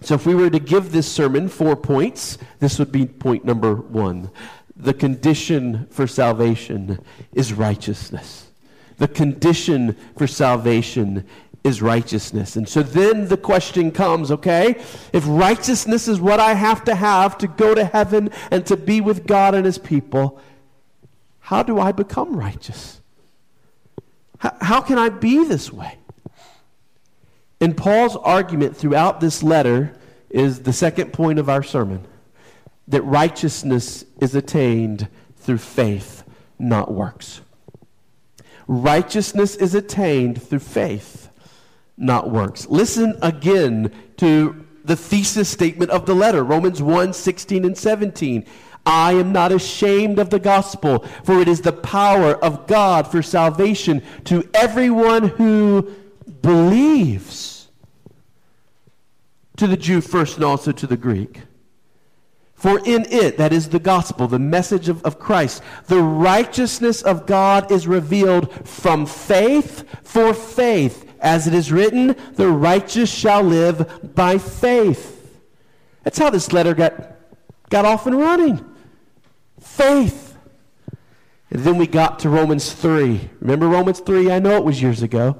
So, 0.00 0.14
if 0.14 0.26
we 0.26 0.34
were 0.34 0.50
to 0.50 0.58
give 0.58 0.92
this 0.92 1.10
sermon 1.10 1.48
four 1.48 1.76
points, 1.76 2.38
this 2.60 2.78
would 2.78 2.90
be 2.90 3.06
point 3.06 3.44
number 3.44 3.74
one. 3.74 4.30
The 4.74 4.94
condition 4.94 5.86
for 5.90 6.06
salvation 6.06 7.04
is 7.32 7.52
righteousness. 7.52 8.48
The 8.98 9.08
condition 9.08 9.96
for 10.16 10.26
salvation 10.26 11.24
is 11.64 11.82
righteousness. 11.82 12.56
And 12.56 12.68
so 12.68 12.82
then 12.82 13.28
the 13.28 13.36
question 13.36 13.92
comes 13.92 14.30
okay, 14.30 14.82
if 15.12 15.24
righteousness 15.26 16.08
is 16.08 16.20
what 16.20 16.40
I 16.40 16.54
have 16.54 16.84
to 16.84 16.94
have 16.94 17.38
to 17.38 17.46
go 17.46 17.74
to 17.74 17.84
heaven 17.84 18.30
and 18.50 18.66
to 18.66 18.76
be 18.76 19.00
with 19.00 19.26
God 19.26 19.54
and 19.54 19.64
his 19.64 19.78
people, 19.78 20.40
how 21.38 21.62
do 21.62 21.78
I 21.78 21.92
become 21.92 22.36
righteous? 22.36 23.01
How, 24.42 24.56
how 24.60 24.80
can 24.80 24.98
I 24.98 25.08
be 25.08 25.44
this 25.44 25.72
way? 25.72 25.96
And 27.60 27.76
Paul's 27.76 28.16
argument 28.16 28.76
throughout 28.76 29.20
this 29.20 29.40
letter 29.40 29.94
is 30.30 30.62
the 30.62 30.72
second 30.72 31.12
point 31.12 31.38
of 31.38 31.48
our 31.48 31.62
sermon 31.62 32.04
that 32.88 33.02
righteousness 33.02 34.04
is 34.20 34.34
attained 34.34 35.06
through 35.36 35.58
faith, 35.58 36.24
not 36.58 36.92
works. 36.92 37.40
Righteousness 38.66 39.54
is 39.54 39.76
attained 39.76 40.42
through 40.42 40.58
faith, 40.58 41.28
not 41.96 42.28
works. 42.28 42.66
Listen 42.66 43.16
again 43.22 43.92
to 44.16 44.66
the 44.84 44.96
thesis 44.96 45.48
statement 45.48 45.92
of 45.92 46.04
the 46.06 46.14
letter 46.14 46.42
Romans 46.42 46.82
1 46.82 47.12
16 47.12 47.64
and 47.64 47.78
17. 47.78 48.44
I 48.84 49.12
am 49.12 49.32
not 49.32 49.52
ashamed 49.52 50.18
of 50.18 50.30
the 50.30 50.40
gospel, 50.40 51.00
for 51.24 51.40
it 51.40 51.48
is 51.48 51.60
the 51.60 51.72
power 51.72 52.34
of 52.34 52.66
God 52.66 53.06
for 53.06 53.22
salvation 53.22 54.02
to 54.24 54.48
everyone 54.54 55.28
who 55.28 55.92
believes. 56.40 57.68
To 59.58 59.66
the 59.66 59.76
Jew 59.76 60.00
first 60.00 60.36
and 60.36 60.44
also 60.44 60.72
to 60.72 60.86
the 60.86 60.96
Greek. 60.96 61.42
For 62.54 62.80
in 62.84 63.06
it, 63.10 63.38
that 63.38 63.52
is 63.52 63.68
the 63.68 63.78
gospel, 63.78 64.26
the 64.26 64.38
message 64.38 64.88
of, 64.88 65.04
of 65.04 65.18
Christ, 65.18 65.62
the 65.86 66.00
righteousness 66.00 67.02
of 67.02 67.26
God 67.26 67.70
is 67.70 67.86
revealed 67.86 68.52
from 68.66 69.06
faith 69.06 69.84
for 70.02 70.32
faith. 70.34 71.08
As 71.20 71.46
it 71.46 71.54
is 71.54 71.70
written, 71.70 72.16
the 72.34 72.48
righteous 72.48 73.12
shall 73.12 73.42
live 73.42 74.14
by 74.14 74.38
faith. 74.38 75.40
That's 76.02 76.18
how 76.18 76.30
this 76.30 76.52
letter 76.52 76.74
got, 76.74 77.16
got 77.70 77.84
off 77.84 78.08
and 78.08 78.18
running 78.18 78.64
faith. 79.62 80.36
And 81.52 81.62
then 81.64 81.76
we 81.76 81.86
got 81.86 82.18
to 82.20 82.30
Romans 82.30 82.72
3. 82.72 83.28
Remember 83.40 83.68
Romans 83.68 84.00
3? 84.00 84.32
I 84.32 84.38
know 84.38 84.56
it 84.56 84.64
was 84.64 84.80
years 84.80 85.02
ago. 85.02 85.36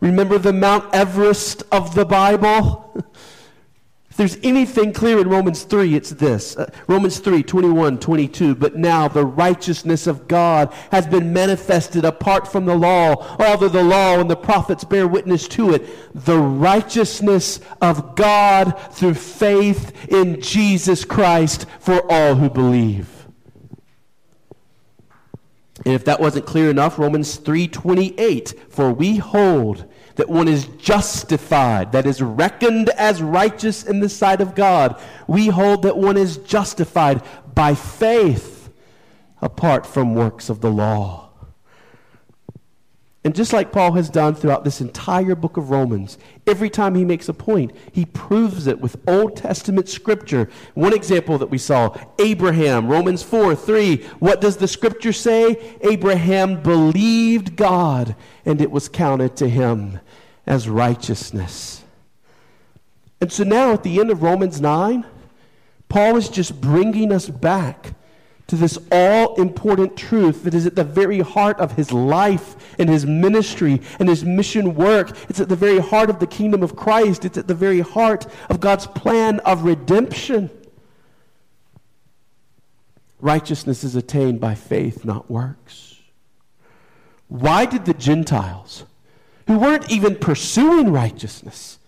Remember 0.00 0.36
the 0.36 0.52
Mount 0.52 0.94
Everest 0.94 1.62
of 1.72 1.94
the 1.94 2.04
Bible? 2.04 2.92
if 4.10 4.16
there's 4.18 4.36
anything 4.42 4.92
clear 4.92 5.18
in 5.18 5.30
Romans 5.30 5.62
3, 5.62 5.94
it's 5.94 6.10
this. 6.10 6.54
Uh, 6.58 6.70
Romans 6.86 7.18
3, 7.18 7.42
21, 7.42 7.98
22. 7.98 8.54
But 8.54 8.76
now 8.76 9.08
the 9.08 9.24
righteousness 9.24 10.06
of 10.06 10.28
God 10.28 10.70
has 10.92 11.06
been 11.06 11.32
manifested 11.32 12.04
apart 12.04 12.46
from 12.46 12.66
the 12.66 12.76
law, 12.76 13.14
although 13.38 13.70
the 13.70 13.82
law 13.82 14.18
and 14.18 14.30
the 14.30 14.36
prophets 14.36 14.84
bear 14.84 15.08
witness 15.08 15.48
to 15.48 15.72
it. 15.72 15.88
The 16.14 16.38
righteousness 16.38 17.60
of 17.80 18.14
God 18.16 18.78
through 18.90 19.14
faith 19.14 20.10
in 20.10 20.42
Jesus 20.42 21.06
Christ 21.06 21.64
for 21.80 22.00
all 22.12 22.34
who 22.34 22.50
believe. 22.50 23.13
And 25.84 25.94
if 25.94 26.04
that 26.04 26.20
wasn't 26.20 26.46
clear 26.46 26.70
enough, 26.70 26.98
Romans 26.98 27.36
3:28, 27.36 28.54
for 28.68 28.92
we 28.92 29.16
hold 29.16 29.84
that 30.16 30.28
one 30.28 30.46
is 30.46 30.66
justified, 30.78 31.90
that 31.92 32.06
is 32.06 32.22
reckoned 32.22 32.90
as 32.90 33.20
righteous 33.20 33.82
in 33.82 34.00
the 34.00 34.08
sight 34.08 34.40
of 34.40 34.54
God. 34.54 34.96
We 35.26 35.48
hold 35.48 35.82
that 35.82 35.96
one 35.96 36.16
is 36.16 36.36
justified 36.36 37.22
by 37.54 37.74
faith 37.74 38.70
apart 39.42 39.84
from 39.84 40.14
works 40.14 40.48
of 40.48 40.60
the 40.60 40.70
law. 40.70 41.23
And 43.24 43.34
just 43.34 43.54
like 43.54 43.72
Paul 43.72 43.92
has 43.92 44.10
done 44.10 44.34
throughout 44.34 44.64
this 44.64 44.82
entire 44.82 45.34
book 45.34 45.56
of 45.56 45.70
Romans, 45.70 46.18
every 46.46 46.68
time 46.68 46.94
he 46.94 47.06
makes 47.06 47.26
a 47.26 47.32
point, 47.32 47.72
he 47.90 48.04
proves 48.04 48.66
it 48.66 48.78
with 48.82 49.00
Old 49.08 49.34
Testament 49.34 49.88
scripture. 49.88 50.50
One 50.74 50.92
example 50.92 51.38
that 51.38 51.48
we 51.48 51.56
saw 51.56 51.96
Abraham, 52.18 52.86
Romans 52.86 53.22
4 53.22 53.54
3. 53.54 53.96
What 54.18 54.42
does 54.42 54.58
the 54.58 54.68
scripture 54.68 55.14
say? 55.14 55.78
Abraham 55.80 56.62
believed 56.62 57.56
God, 57.56 58.14
and 58.44 58.60
it 58.60 58.70
was 58.70 58.90
counted 58.90 59.36
to 59.36 59.48
him 59.48 60.00
as 60.46 60.68
righteousness. 60.68 61.82
And 63.22 63.32
so 63.32 63.42
now 63.42 63.72
at 63.72 63.84
the 63.84 64.00
end 64.00 64.10
of 64.10 64.22
Romans 64.22 64.60
9, 64.60 65.06
Paul 65.88 66.16
is 66.18 66.28
just 66.28 66.60
bringing 66.60 67.10
us 67.10 67.30
back 67.30 67.93
to 68.46 68.56
this 68.56 68.78
all 68.92 69.34
important 69.36 69.96
truth 69.96 70.44
that 70.44 70.54
is 70.54 70.66
at 70.66 70.74
the 70.74 70.84
very 70.84 71.20
heart 71.20 71.58
of 71.58 71.72
his 71.72 71.92
life 71.92 72.76
and 72.78 72.88
his 72.88 73.06
ministry 73.06 73.80
and 73.98 74.08
his 74.08 74.24
mission 74.24 74.74
work. 74.74 75.16
It's 75.30 75.40
at 75.40 75.48
the 75.48 75.56
very 75.56 75.78
heart 75.78 76.10
of 76.10 76.18
the 76.18 76.26
kingdom 76.26 76.62
of 76.62 76.76
Christ. 76.76 77.24
It's 77.24 77.38
at 77.38 77.48
the 77.48 77.54
very 77.54 77.80
heart 77.80 78.26
of 78.50 78.60
God's 78.60 78.86
plan 78.86 79.40
of 79.40 79.62
redemption. 79.64 80.50
Righteousness 83.18 83.82
is 83.82 83.96
attained 83.96 84.40
by 84.40 84.54
faith, 84.54 85.04
not 85.04 85.30
works. 85.30 86.02
Why 87.28 87.64
did 87.64 87.86
the 87.86 87.94
Gentiles, 87.94 88.84
who 89.46 89.58
weren't 89.58 89.90
even 89.90 90.16
pursuing 90.16 90.92
righteousness, 90.92 91.78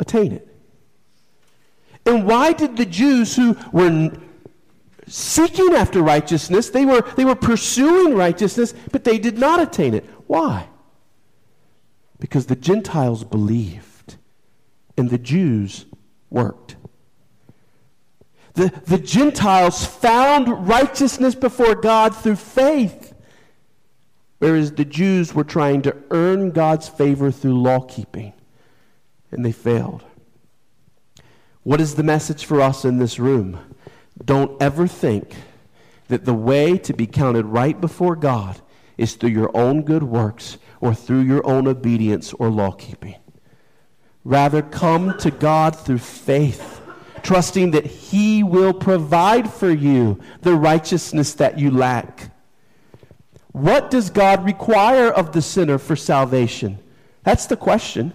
attain 0.00 0.32
it? 0.32 0.48
And 2.04 2.26
why 2.26 2.52
did 2.52 2.76
the 2.76 2.84
Jews 2.84 3.36
who 3.36 3.56
were 3.72 4.10
seeking 5.12 5.74
after 5.74 6.02
righteousness. 6.02 6.70
They 6.70 6.86
were, 6.86 7.02
they 7.16 7.24
were 7.24 7.34
pursuing 7.34 8.16
righteousness, 8.16 8.72
but 8.90 9.04
they 9.04 9.18
did 9.18 9.38
not 9.38 9.60
attain 9.60 9.94
it. 9.94 10.04
Why? 10.26 10.68
Because 12.18 12.46
the 12.46 12.56
Gentiles 12.56 13.22
believed 13.22 14.16
and 14.96 15.10
the 15.10 15.18
Jews 15.18 15.84
worked. 16.30 16.76
The, 18.54 18.72
the 18.86 18.98
Gentiles 18.98 19.84
found 19.84 20.68
righteousness 20.68 21.34
before 21.34 21.74
God 21.74 22.14
through 22.14 22.36
faith, 22.36 23.14
whereas 24.38 24.72
the 24.72 24.84
Jews 24.84 25.34
were 25.34 25.44
trying 25.44 25.82
to 25.82 25.96
earn 26.10 26.50
God's 26.50 26.88
favor 26.88 27.30
through 27.30 27.60
law 27.60 27.80
keeping, 27.80 28.32
and 29.30 29.44
they 29.44 29.52
failed. 29.52 30.04
What 31.62 31.80
is 31.80 31.94
the 31.94 32.02
message 32.02 32.44
for 32.44 32.60
us 32.60 32.84
in 32.84 32.98
this 32.98 33.18
room? 33.18 33.58
Don't 34.24 34.60
ever 34.62 34.86
think 34.86 35.34
that 36.08 36.24
the 36.24 36.34
way 36.34 36.76
to 36.78 36.92
be 36.92 37.06
counted 37.06 37.46
right 37.46 37.80
before 37.80 38.16
God 38.16 38.60
is 38.98 39.14
through 39.14 39.30
your 39.30 39.56
own 39.56 39.82
good 39.82 40.02
works 40.02 40.58
or 40.80 40.94
through 40.94 41.20
your 41.20 41.46
own 41.46 41.66
obedience 41.66 42.32
or 42.34 42.50
law 42.50 42.72
keeping. 42.72 43.16
Rather, 44.24 44.62
come 44.62 45.16
to 45.18 45.30
God 45.30 45.74
through 45.74 45.98
faith, 45.98 46.80
trusting 47.22 47.72
that 47.72 47.86
He 47.86 48.42
will 48.42 48.72
provide 48.72 49.50
for 49.50 49.70
you 49.70 50.20
the 50.42 50.54
righteousness 50.54 51.34
that 51.34 51.58
you 51.58 51.70
lack. 51.70 52.30
What 53.52 53.90
does 53.90 54.10
God 54.10 54.44
require 54.44 55.08
of 55.08 55.32
the 55.32 55.42
sinner 55.42 55.78
for 55.78 55.96
salvation? 55.96 56.78
That's 57.24 57.46
the 57.46 57.56
question. 57.56 58.12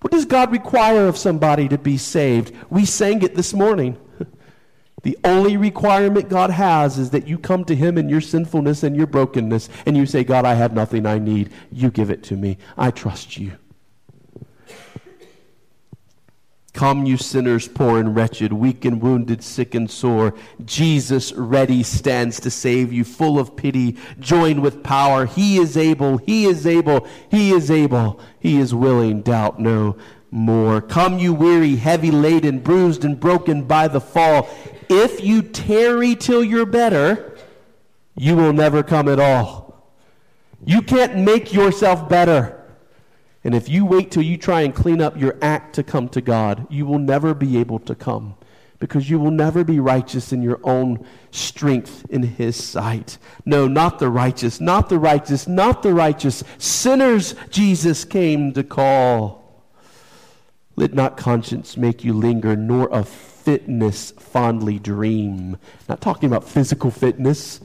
What 0.00 0.12
does 0.12 0.24
God 0.24 0.52
require 0.52 1.08
of 1.08 1.16
somebody 1.16 1.68
to 1.68 1.78
be 1.78 1.96
saved? 1.96 2.54
We 2.70 2.84
sang 2.84 3.22
it 3.22 3.34
this 3.34 3.52
morning. 3.54 3.98
The 5.06 5.16
only 5.22 5.56
requirement 5.56 6.28
God 6.28 6.50
has 6.50 6.98
is 6.98 7.10
that 7.10 7.28
you 7.28 7.38
come 7.38 7.64
to 7.66 7.76
Him 7.76 7.96
in 7.96 8.08
your 8.08 8.20
sinfulness 8.20 8.82
and 8.82 8.96
your 8.96 9.06
brokenness, 9.06 9.68
and 9.86 9.96
you 9.96 10.04
say, 10.04 10.24
God, 10.24 10.44
I 10.44 10.54
have 10.54 10.72
nothing 10.72 11.06
I 11.06 11.20
need. 11.20 11.52
You 11.70 11.92
give 11.92 12.10
it 12.10 12.24
to 12.24 12.34
me. 12.34 12.58
I 12.76 12.90
trust 12.90 13.38
you. 13.38 13.52
Come, 16.72 17.06
you 17.06 17.16
sinners, 17.16 17.68
poor 17.68 18.00
and 18.00 18.16
wretched, 18.16 18.52
weak 18.52 18.84
and 18.84 19.00
wounded, 19.00 19.44
sick 19.44 19.76
and 19.76 19.88
sore. 19.88 20.34
Jesus 20.64 21.32
ready 21.34 21.84
stands 21.84 22.40
to 22.40 22.50
save 22.50 22.92
you, 22.92 23.04
full 23.04 23.38
of 23.38 23.54
pity, 23.54 23.96
joined 24.18 24.60
with 24.60 24.82
power. 24.82 25.24
He 25.24 25.58
is 25.58 25.76
able, 25.76 26.16
He 26.16 26.46
is 26.46 26.66
able, 26.66 27.06
He 27.30 27.52
is 27.52 27.70
able, 27.70 28.18
He 28.40 28.58
is 28.58 28.74
willing, 28.74 29.22
doubt 29.22 29.60
no 29.60 29.96
more. 30.36 30.80
Come, 30.82 31.18
you 31.18 31.32
weary, 31.32 31.76
heavy 31.76 32.10
laden, 32.10 32.60
bruised 32.60 33.04
and 33.04 33.18
broken 33.18 33.62
by 33.64 33.88
the 33.88 34.00
fall. 34.00 34.48
If 34.88 35.24
you 35.24 35.42
tarry 35.42 36.14
till 36.14 36.44
you're 36.44 36.66
better, 36.66 37.36
you 38.14 38.36
will 38.36 38.52
never 38.52 38.82
come 38.82 39.08
at 39.08 39.18
all. 39.18 39.90
You 40.64 40.82
can't 40.82 41.16
make 41.16 41.52
yourself 41.52 42.08
better. 42.08 42.62
And 43.44 43.54
if 43.54 43.68
you 43.68 43.86
wait 43.86 44.10
till 44.10 44.22
you 44.22 44.36
try 44.36 44.60
and 44.62 44.74
clean 44.74 45.00
up 45.00 45.18
your 45.18 45.36
act 45.40 45.74
to 45.76 45.82
come 45.82 46.08
to 46.10 46.20
God, 46.20 46.66
you 46.68 46.84
will 46.84 46.98
never 46.98 47.32
be 47.32 47.58
able 47.58 47.78
to 47.80 47.94
come 47.94 48.36
because 48.78 49.08
you 49.08 49.18
will 49.18 49.30
never 49.30 49.64
be 49.64 49.80
righteous 49.80 50.32
in 50.32 50.42
your 50.42 50.60
own 50.64 51.06
strength 51.30 52.04
in 52.10 52.22
His 52.22 52.62
sight. 52.62 53.16
No, 53.46 53.66
not 53.66 53.98
the 53.98 54.10
righteous, 54.10 54.60
not 54.60 54.90
the 54.90 54.98
righteous, 54.98 55.48
not 55.48 55.82
the 55.82 55.94
righteous. 55.94 56.44
Sinners 56.58 57.34
Jesus 57.48 58.04
came 58.04 58.52
to 58.52 58.62
call. 58.62 59.45
Let 60.76 60.92
not 60.92 61.16
conscience 61.16 61.76
make 61.76 62.04
you 62.04 62.12
linger, 62.12 62.54
nor 62.54 62.88
of 62.92 63.08
fitness 63.08 64.12
fondly 64.18 64.78
dream. 64.78 65.56
Not 65.88 66.02
talking 66.02 66.28
about 66.28 66.48
physical 66.48 66.90
fitness. 66.90 67.60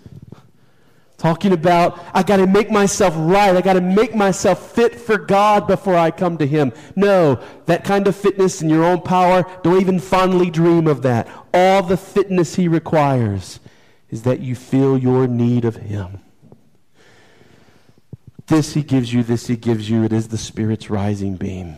Talking 1.17 1.51
about, 1.51 1.99
I 2.13 2.23
got 2.23 2.37
to 2.37 2.47
make 2.47 2.71
myself 2.71 3.13
right. 3.17 3.55
I 3.55 3.61
got 3.61 3.73
to 3.73 3.81
make 3.81 4.15
myself 4.15 4.71
fit 4.71 4.95
for 4.95 5.17
God 5.17 5.67
before 5.67 5.95
I 5.95 6.09
come 6.09 6.37
to 6.37 6.47
Him. 6.47 6.71
No, 6.95 7.43
that 7.65 7.83
kind 7.83 8.07
of 8.07 8.15
fitness 8.15 8.61
in 8.61 8.69
your 8.69 8.83
own 8.83 9.01
power, 9.01 9.45
don't 9.61 9.81
even 9.81 9.99
fondly 9.99 10.49
dream 10.49 10.87
of 10.87 11.03
that. 11.03 11.27
All 11.53 11.83
the 11.83 11.97
fitness 11.97 12.55
He 12.55 12.67
requires 12.67 13.59
is 14.09 14.23
that 14.23 14.39
you 14.39 14.55
feel 14.55 14.97
your 14.97 15.27
need 15.27 15.63
of 15.63 15.75
Him. 15.75 16.21
This 18.47 18.73
He 18.73 18.81
gives 18.81 19.13
you, 19.13 19.21
this 19.21 19.47
He 19.47 19.57
gives 19.57 19.89
you. 19.89 20.03
It 20.03 20.13
is 20.13 20.29
the 20.29 20.37
Spirit's 20.37 20.89
rising 20.89 21.35
beam. 21.35 21.77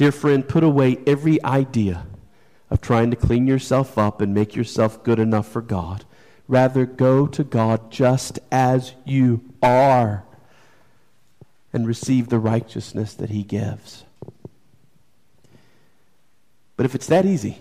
Dear 0.00 0.12
friend, 0.12 0.48
put 0.48 0.64
away 0.64 0.96
every 1.06 1.44
idea 1.44 2.06
of 2.70 2.80
trying 2.80 3.10
to 3.10 3.18
clean 3.18 3.46
yourself 3.46 3.98
up 3.98 4.22
and 4.22 4.32
make 4.32 4.56
yourself 4.56 5.04
good 5.04 5.18
enough 5.18 5.46
for 5.46 5.60
God. 5.60 6.06
Rather, 6.48 6.86
go 6.86 7.26
to 7.26 7.44
God 7.44 7.92
just 7.92 8.38
as 8.50 8.94
you 9.04 9.44
are 9.62 10.24
and 11.70 11.86
receive 11.86 12.30
the 12.30 12.38
righteousness 12.38 13.12
that 13.12 13.28
He 13.28 13.42
gives. 13.42 14.04
But 16.78 16.86
if 16.86 16.94
it's 16.94 17.08
that 17.08 17.26
easy, 17.26 17.58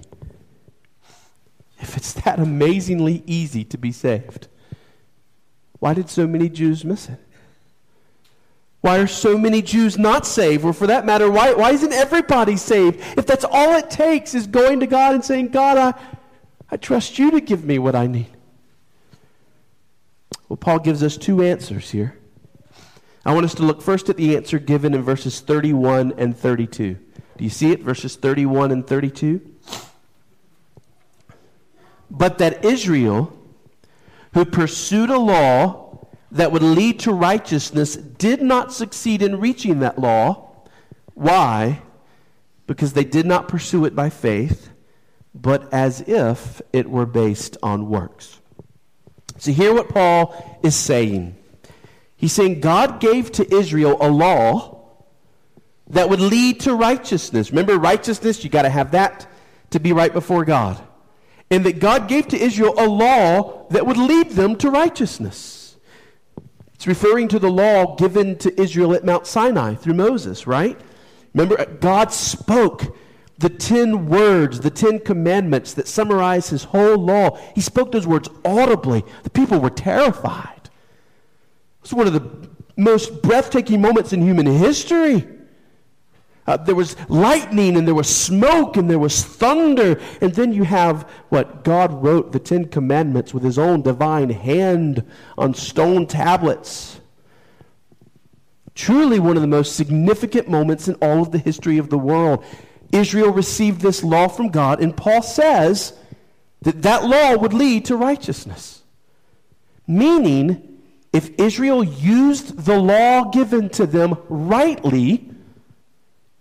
if 1.82 1.97
it's 1.97 2.13
that 2.13 2.39
amazingly 2.39 3.21
easy 3.25 3.65
to 3.65 3.78
be 3.78 3.91
saved, 3.91 4.47
why 5.80 5.93
did 5.93 6.10
so 6.10 6.25
many 6.25 6.47
Jews 6.47 6.86
miss 6.86 7.10
it? 7.10 7.19
Why 8.82 9.00
are 9.00 9.08
so 9.08 9.38
many 9.38 9.62
Jews 9.62 9.98
not 9.98 10.26
saved? 10.26 10.63
Or 10.63 10.72
for 10.72 10.88
that 10.88 11.06
matter, 11.06 11.30
why, 11.30 11.54
why 11.54 11.72
isn't 11.72 11.92
everybody 11.92 12.56
saved? 12.56 13.02
If 13.18 13.26
that's 13.26 13.44
all 13.44 13.76
it 13.76 13.89
takes 13.89 14.34
is 14.34 14.48
going 14.48 14.80
to 14.80 14.88
God 14.88 15.15
and 15.15 15.26
saying, 15.26 15.50
God, 15.50 15.78
I, 15.78 15.94
I 16.72 16.78
trust 16.78 17.20
you 17.20 17.32
to 17.32 17.42
give 17.42 17.65
me 17.65 17.78
what 17.78 17.96
I 17.96 18.08
need. 18.08 18.30
Well, 20.48 20.58
Paul 20.58 20.80
gives 20.80 21.04
us 21.04 21.18
two 21.18 21.44
answers 21.44 21.92
here. 21.92 22.18
I 23.26 23.34
want 23.34 23.46
us 23.46 23.54
to 23.56 23.63
look 23.63 23.82
first 23.82 24.10
at 24.10 24.18
the 24.18 24.36
answer 24.36 24.60
given 24.60 24.94
in 24.94 25.02
verses 25.04 25.42
31 25.42 26.13
and 26.18 26.36
32. 26.36 26.94
Do 26.94 27.44
you 27.44 27.50
see 27.50 27.72
it? 27.72 27.82
Verses 27.82 28.15
31 28.15 28.72
and 28.72 28.88
32. 28.88 29.42
But 32.10 32.38
that 32.39 32.65
Israel, 32.65 33.38
who 34.34 34.46
pursued 34.46 35.10
a 35.10 35.20
law 35.20 35.88
that 36.32 36.52
would 36.52 36.62
lead 36.62 37.00
to 37.00 37.13
righteousness 37.13 37.96
did 37.96 38.42
not 38.42 38.72
succeed 38.72 39.22
in 39.22 39.39
reaching 39.39 39.80
that 39.80 40.00
law. 40.00 40.52
Why? 41.15 41.82
Because 42.68 42.94
they 42.94 43.04
did 43.04 43.26
not 43.26 43.48
pursue 43.48 43.86
it 43.86 43.96
by 43.96 44.10
faith, 44.10 44.70
but 45.34 45.72
as 45.74 46.02
if 46.02 46.62
it 46.72 46.89
were 46.89 47.06
based 47.06 47.58
on 47.63 47.89
works. 47.89 48.39
So, 49.38 49.52
hear 49.52 49.74
what 49.74 49.89
Paul 49.89 50.60
is 50.63 50.76
saying. 50.76 51.36
He's 52.15 52.34
saying 52.34 52.60
God 52.60 53.00
gave 53.00 53.32
to 53.34 53.54
Israel 53.54 53.98
a 54.02 54.10
law 54.10 54.80
that 55.88 56.10
would 56.10 56.20
lead 56.20 56.60
to 56.62 56.76
righteousness. 56.76 57.50
Remember, 57.50 57.78
righteousness, 57.78 58.44
you 58.44 58.50
got 58.50 58.63
to 58.63 58.70
have 58.70 58.92
that 58.92 59.26
to 59.72 59.80
be 59.80 59.94
right 59.94 60.12
before 60.12 60.46
God. 60.46 60.80
And 61.50 61.65
that 61.65 61.80
God 61.80 62.08
gave 62.08 62.28
to 62.28 62.38
Israel 62.38 62.76
a 62.78 62.88
law 62.88 63.68
that 63.70 63.88
would 63.88 63.98
lead 63.98 64.32
them 64.32 64.56
to 64.58 64.70
righteousness. 64.70 65.59
It's 66.80 66.88
referring 66.88 67.28
to 67.28 67.39
the 67.39 67.52
law 67.52 67.98
given 67.98 68.38
to 68.38 68.58
Israel 68.58 68.94
at 68.94 69.04
Mount 69.04 69.28
Sinai 69.28 69.76
through 69.76 69.96
Moses, 69.96 70.48
right? 70.48 70.80
Remember, 71.34 71.65
God 71.65 72.13
spoke 72.13 72.96
the 73.38 73.50
10 73.50 74.06
words, 74.06 74.62
the 74.62 74.70
10 74.70 75.00
commandments 75.00 75.74
that 75.74 75.89
summarize 75.89 76.52
his 76.52 76.63
whole 76.63 76.98
law. 76.98 77.38
He 77.54 77.60
spoke 77.60 77.92
those 77.92 78.08
words 78.08 78.30
audibly. 78.46 79.04
The 79.24 79.30
people 79.30 79.60
were 79.60 79.70
terrified. 79.70 80.62
It 80.63 81.82
was 81.82 81.94
one 81.94 82.08
of 82.08 82.13
the 82.13 82.50
most 82.78 83.24
breathtaking 83.24 83.82
moments 83.82 84.13
in 84.13 84.22
human 84.22 84.46
history. 84.46 85.28
Uh, 86.50 86.58
there 86.58 86.74
was 86.74 86.96
lightning 87.10 87.78
and 87.78 87.88
there 87.88 87.94
was 87.94 88.10
smoke 88.10 88.76
and 88.76 88.90
there 88.90 88.98
was 88.98 89.24
thunder. 89.24 90.02
And 90.20 90.34
then 90.34 90.52
you 90.52 90.64
have 90.64 91.04
what? 91.30 91.64
God 91.64 92.04
wrote 92.04 92.32
the 92.32 92.40
Ten 92.40 92.66
Commandments 92.66 93.36
with 93.36 93.44
his 93.44 93.60
own 93.60 93.84
divine 93.84 94.32
hand 94.32 95.06
on 95.38 95.54
stone 95.54 96.08
tablets. 96.08 97.02
Truly, 98.74 99.20
one 99.20 99.36
of 99.36 99.44
the 99.44 99.48
most 99.48 99.76
significant 99.76 100.50
moments 100.50 100.88
in 100.88 100.96
all 100.96 101.22
of 101.22 101.32
the 101.32 101.38
history 101.38 101.78
of 101.78 101.92
the 101.92 102.00
world. 102.00 102.44
Israel 102.92 103.32
received 103.32 103.82
this 103.82 104.04
law 104.04 104.28
from 104.28 104.50
God, 104.50 104.82
and 104.82 104.98
Paul 104.98 105.22
says 105.22 105.94
that 106.64 106.82
that 106.82 107.06
law 107.06 107.38
would 107.38 107.54
lead 107.54 107.86
to 107.86 107.96
righteousness. 107.96 108.82
Meaning, 109.86 110.82
if 111.14 111.30
Israel 111.38 111.84
used 111.84 112.66
the 112.66 112.80
law 112.80 113.26
given 113.30 113.70
to 113.70 113.86
them 113.86 114.18
rightly, 114.30 115.29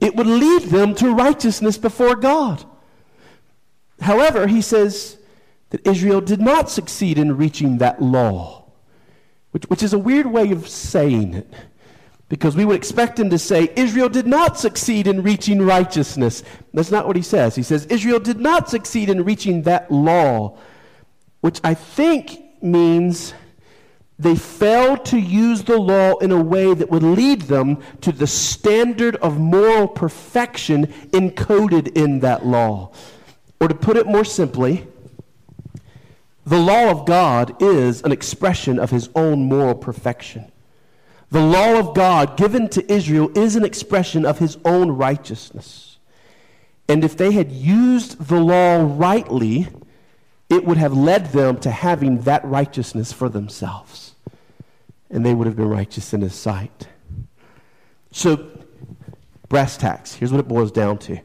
it 0.01 0.15
would 0.15 0.27
lead 0.27 0.63
them 0.65 0.95
to 0.97 1.15
righteousness 1.15 1.79
before 1.79 2.15
God. 2.15 2.65
However, 4.01 4.47
he 4.47 4.63
says 4.63 5.19
that 5.71 5.87
Israel 5.87 6.21
did 6.21 6.41
not 6.41 6.71
succeed 6.71 7.19
in 7.19 7.37
reaching 7.37 7.79
that 7.79 8.01
law, 8.01 8.65
which, 9.51 9.65
which 9.65 9.83
is 9.83 9.93
a 9.93 9.99
weird 9.99 10.27
way 10.27 10.51
of 10.53 10.69
saying 10.69 11.35
it. 11.35 11.53
Because 12.29 12.55
we 12.55 12.67
would 12.67 12.77
expect 12.77 13.19
him 13.19 13.31
to 13.31 13.39
say, 13.39 13.73
Israel 13.75 14.11
did 14.11 14.27
not 14.27 14.59
succeed 14.59 15.07
in 15.07 15.23
reaching 15.23 15.63
righteousness. 15.63 16.45
That's 16.75 16.91
not 16.91 17.07
what 17.07 17.17
he 17.17 17.23
says. 17.23 17.55
He 17.55 17.63
says, 17.63 17.87
Israel 17.87 18.21
did 18.21 18.39
not 18.39 18.69
succeed 18.69 19.09
in 19.09 19.25
reaching 19.25 19.63
that 19.63 19.91
law, 19.91 20.59
which 21.41 21.59
I 21.65 21.73
think 21.73 22.39
means 22.63 23.33
they 24.19 24.35
failed 24.35 25.05
to 25.07 25.19
use 25.19 25.63
the 25.63 25.79
law 25.79 26.17
in 26.17 26.33
a 26.33 26.43
way 26.43 26.75
that 26.75 26.91
would 26.91 27.05
lead 27.05 27.43
them 27.43 27.81
to 28.01 28.11
the 28.11 28.27
standard 28.27 29.15
of 29.17 29.39
moral 29.39 29.87
perfection 29.87 30.87
encoded 31.13 31.97
in 31.97 32.21
that 32.21 32.45
law. 32.45 32.91
Or 33.61 33.69
to 33.69 33.75
put 33.75 33.97
it 33.97 34.07
more 34.07 34.25
simply, 34.25 34.87
the 36.45 36.59
law 36.59 36.91
of 36.91 37.07
God 37.07 37.63
is 37.63 38.03
an 38.03 38.11
expression 38.11 38.79
of 38.79 38.91
his 38.91 39.09
own 39.15 39.45
moral 39.45 39.75
perfection. 39.75 40.51
The 41.31 41.43
law 41.43 41.79
of 41.79 41.95
God 41.95 42.37
given 42.37 42.69
to 42.71 42.93
Israel 42.93 43.31
is 43.37 43.55
an 43.55 43.65
expression 43.65 44.25
of 44.25 44.39
his 44.39 44.57
own 44.65 44.91
righteousness. 44.91 45.99
And 46.89 47.05
if 47.05 47.17
they 47.17 47.33
had 47.33 47.53
used 47.53 48.29
the 48.29 48.41
law 48.41 48.83
rightly, 48.83 49.69
it 50.49 50.65
would 50.65 50.79
have 50.79 50.95
led 50.95 51.27
them 51.27 51.59
to 51.59 51.71
having 51.71 52.23
that 52.23 52.45
righteousness 52.45 53.13
for 53.13 53.29
themselves. 53.29 54.08
And 55.11 55.25
they 55.25 55.35
would 55.35 55.47
have 55.47 55.57
been 55.57 55.69
righteous 55.69 56.13
in 56.13 56.21
his 56.21 56.35
sight. 56.35 56.89
So, 58.13 58.51
brass 59.49 59.77
tacks, 59.77 60.15
here's 60.15 60.33
what 60.33 60.41
it 60.41 60.49
boils 60.49 60.73
down 60.73 60.99
to 60.99 61.21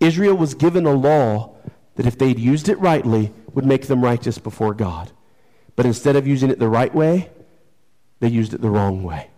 Israel 0.00 0.36
was 0.36 0.54
given 0.54 0.86
a 0.86 0.92
law 0.92 1.56
that, 1.96 2.06
if 2.06 2.18
they'd 2.18 2.38
used 2.38 2.68
it 2.68 2.78
rightly, 2.78 3.32
would 3.52 3.66
make 3.66 3.86
them 3.86 4.02
righteous 4.02 4.38
before 4.38 4.74
God. 4.74 5.10
But 5.74 5.86
instead 5.86 6.16
of 6.16 6.26
using 6.26 6.50
it 6.50 6.58
the 6.58 6.68
right 6.68 6.94
way, 6.94 7.30
they 8.20 8.28
used 8.28 8.54
it 8.54 8.60
the 8.60 8.70
wrong 8.70 9.02
way. 9.02 9.30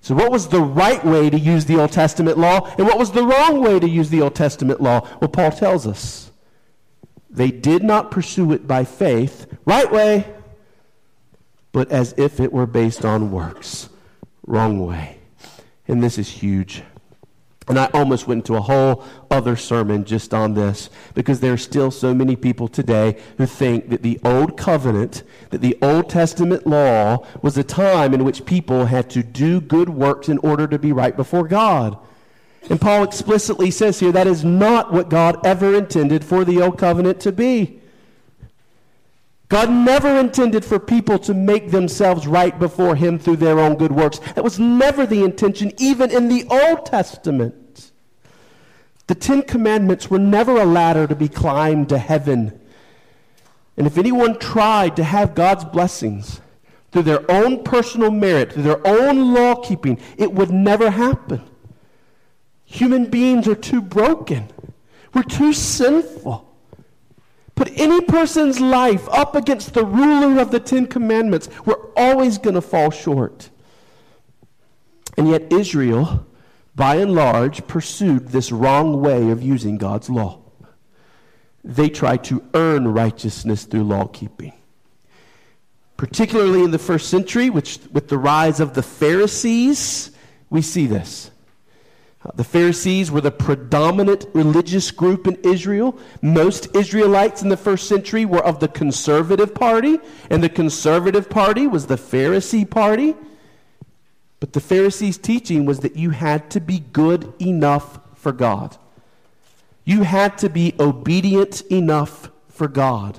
So, 0.00 0.14
what 0.14 0.30
was 0.30 0.48
the 0.48 0.60
right 0.60 1.04
way 1.04 1.28
to 1.28 1.38
use 1.38 1.66
the 1.66 1.78
Old 1.78 1.92
Testament 1.92 2.38
law, 2.38 2.66
and 2.78 2.86
what 2.86 2.98
was 2.98 3.12
the 3.12 3.24
wrong 3.24 3.60
way 3.60 3.78
to 3.78 3.88
use 3.88 4.08
the 4.08 4.22
Old 4.22 4.34
Testament 4.34 4.80
law? 4.80 5.06
Well, 5.20 5.28
Paul 5.28 5.50
tells 5.50 5.86
us 5.86 6.32
they 7.28 7.50
did 7.50 7.82
not 7.82 8.10
pursue 8.10 8.52
it 8.52 8.66
by 8.66 8.84
faith, 8.84 9.46
right 9.64 9.90
way, 9.90 10.26
but 11.72 11.90
as 11.90 12.14
if 12.16 12.40
it 12.40 12.52
were 12.52 12.66
based 12.66 13.04
on 13.04 13.30
works, 13.30 13.88
wrong 14.46 14.84
way. 14.84 15.18
And 15.86 16.02
this 16.02 16.18
is 16.18 16.28
huge. 16.28 16.82
And 17.68 17.78
I 17.78 17.88
almost 17.94 18.26
went 18.26 18.40
into 18.40 18.56
a 18.56 18.60
whole 18.60 19.04
other 19.30 19.54
sermon 19.54 20.04
just 20.04 20.34
on 20.34 20.54
this 20.54 20.90
because 21.14 21.38
there 21.38 21.52
are 21.52 21.58
still 21.58 21.92
so 21.92 22.12
many 22.12 22.34
people 22.34 22.66
today 22.66 23.16
who 23.38 23.46
think 23.46 23.90
that 23.90 24.02
the 24.02 24.18
Old 24.24 24.56
Covenant, 24.56 25.22
that 25.50 25.60
the 25.60 25.78
Old 25.80 26.10
Testament 26.10 26.66
law 26.66 27.24
was 27.42 27.56
a 27.56 27.62
time 27.62 28.12
in 28.12 28.24
which 28.24 28.44
people 28.44 28.86
had 28.86 29.08
to 29.10 29.22
do 29.22 29.60
good 29.60 29.88
works 29.88 30.28
in 30.28 30.38
order 30.38 30.66
to 30.66 30.80
be 30.80 30.90
right 30.90 31.16
before 31.16 31.46
God. 31.46 31.96
And 32.68 32.80
Paul 32.80 33.04
explicitly 33.04 33.70
says 33.70 34.00
here 34.00 34.12
that 34.12 34.26
is 34.26 34.44
not 34.44 34.92
what 34.92 35.08
God 35.08 35.44
ever 35.46 35.74
intended 35.74 36.24
for 36.24 36.44
the 36.44 36.60
Old 36.60 36.76
Covenant 36.76 37.20
to 37.20 37.32
be. 37.32 37.79
God 39.50 39.68
never 39.68 40.16
intended 40.16 40.64
for 40.64 40.78
people 40.78 41.18
to 41.18 41.34
make 41.34 41.72
themselves 41.72 42.24
right 42.24 42.56
before 42.56 42.94
Him 42.94 43.18
through 43.18 43.38
their 43.38 43.58
own 43.58 43.76
good 43.76 43.90
works. 43.90 44.20
That 44.20 44.44
was 44.44 44.60
never 44.60 45.04
the 45.04 45.24
intention, 45.24 45.72
even 45.76 46.12
in 46.12 46.28
the 46.28 46.44
Old 46.48 46.86
Testament. 46.86 47.90
The 49.08 49.16
Ten 49.16 49.42
Commandments 49.42 50.08
were 50.08 50.20
never 50.20 50.56
a 50.56 50.64
ladder 50.64 51.08
to 51.08 51.16
be 51.16 51.28
climbed 51.28 51.88
to 51.88 51.98
heaven. 51.98 52.60
And 53.76 53.88
if 53.88 53.98
anyone 53.98 54.38
tried 54.38 54.94
to 54.94 55.02
have 55.02 55.34
God's 55.34 55.64
blessings 55.64 56.40
through 56.92 57.02
their 57.02 57.28
own 57.28 57.64
personal 57.64 58.12
merit, 58.12 58.52
through 58.52 58.62
their 58.62 58.86
own 58.86 59.34
law 59.34 59.56
keeping, 59.56 59.98
it 60.16 60.32
would 60.32 60.52
never 60.52 60.90
happen. 60.90 61.42
Human 62.66 63.06
beings 63.06 63.48
are 63.48 63.56
too 63.56 63.82
broken, 63.82 64.48
we're 65.12 65.24
too 65.24 65.52
sinful. 65.52 66.49
Put 67.60 67.78
any 67.78 68.00
person's 68.00 68.58
life 68.58 69.06
up 69.10 69.36
against 69.36 69.74
the 69.74 69.84
ruler 69.84 70.40
of 70.40 70.50
the 70.50 70.60
Ten 70.60 70.86
Commandments, 70.86 71.50
we're 71.66 71.92
always 71.94 72.38
going 72.38 72.54
to 72.54 72.62
fall 72.62 72.90
short. 72.90 73.50
And 75.18 75.28
yet, 75.28 75.52
Israel 75.52 76.26
by 76.74 76.94
and 76.94 77.14
large, 77.14 77.66
pursued 77.66 78.28
this 78.28 78.50
wrong 78.50 79.02
way 79.02 79.30
of 79.30 79.42
using 79.42 79.76
God's 79.76 80.08
law. 80.08 80.40
They 81.62 81.90
tried 81.90 82.24
to 82.24 82.42
earn 82.54 82.88
righteousness 82.88 83.64
through 83.64 83.84
law 83.84 84.06
keeping. 84.06 84.54
Particularly 85.98 86.64
in 86.64 86.70
the 86.70 86.78
first 86.78 87.10
century, 87.10 87.50
which, 87.50 87.78
with 87.92 88.08
the 88.08 88.16
rise 88.16 88.60
of 88.60 88.72
the 88.72 88.82
Pharisees, 88.82 90.12
we 90.48 90.62
see 90.62 90.86
this. 90.86 91.29
Uh, 92.22 92.30
the 92.34 92.44
Pharisees 92.44 93.10
were 93.10 93.22
the 93.22 93.30
predominant 93.30 94.26
religious 94.34 94.90
group 94.90 95.26
in 95.26 95.36
Israel. 95.36 95.98
Most 96.20 96.74
Israelites 96.76 97.42
in 97.42 97.48
the 97.48 97.56
first 97.56 97.88
century 97.88 98.26
were 98.26 98.44
of 98.44 98.60
the 98.60 98.68
conservative 98.68 99.54
party, 99.54 99.98
and 100.28 100.42
the 100.42 100.48
conservative 100.50 101.30
party 101.30 101.66
was 101.66 101.86
the 101.86 101.96
Pharisee 101.96 102.68
party. 102.68 103.14
But 104.38 104.52
the 104.52 104.60
Pharisees' 104.60 105.18
teaching 105.18 105.64
was 105.64 105.80
that 105.80 105.96
you 105.96 106.10
had 106.10 106.50
to 106.50 106.60
be 106.60 106.80
good 106.92 107.32
enough 107.40 107.98
for 108.14 108.32
God. 108.32 108.76
You 109.84 110.02
had 110.02 110.36
to 110.38 110.50
be 110.50 110.74
obedient 110.78 111.62
enough 111.62 112.30
for 112.48 112.68
God. 112.68 113.18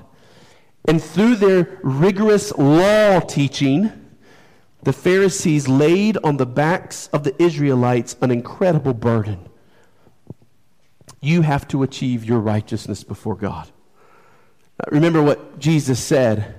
And 0.85 1.01
through 1.01 1.35
their 1.35 1.79
rigorous 1.83 2.55
law 2.57 3.19
teaching, 3.19 3.91
the 4.83 4.93
Pharisees 4.93 5.67
laid 5.67 6.17
on 6.23 6.37
the 6.37 6.45
backs 6.45 7.07
of 7.13 7.23
the 7.23 7.39
Israelites 7.41 8.15
an 8.21 8.31
incredible 8.31 8.93
burden. 8.93 9.47
You 11.21 11.43
have 11.43 11.67
to 11.67 11.83
achieve 11.83 12.25
your 12.25 12.39
righteousness 12.39 13.03
before 13.03 13.35
God. 13.35 13.69
Remember 14.89 15.21
what 15.21 15.59
Jesus 15.59 15.99
said 15.99 16.55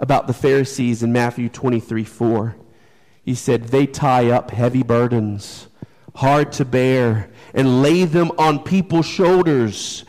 about 0.00 0.26
the 0.26 0.32
Pharisees 0.32 1.04
in 1.04 1.12
Matthew 1.12 1.48
23 1.48 2.02
4. 2.02 2.56
He 3.24 3.36
said, 3.36 3.68
They 3.68 3.86
tie 3.86 4.30
up 4.30 4.50
heavy 4.50 4.82
burdens, 4.82 5.68
hard 6.16 6.50
to 6.52 6.64
bear, 6.64 7.30
and 7.54 7.80
lay 7.80 8.04
them 8.04 8.32
on 8.36 8.64
people's 8.64 9.06
shoulders, 9.06 10.04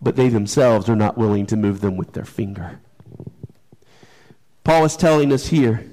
but 0.00 0.16
they 0.16 0.30
themselves 0.30 0.88
are 0.88 0.96
not 0.96 1.18
willing 1.18 1.44
to 1.46 1.56
move 1.56 1.82
them 1.82 1.98
with 1.98 2.14
their 2.14 2.24
finger. 2.24 2.80
Paul 4.64 4.86
is 4.86 4.96
telling 4.96 5.30
us 5.30 5.48
here 5.48 5.84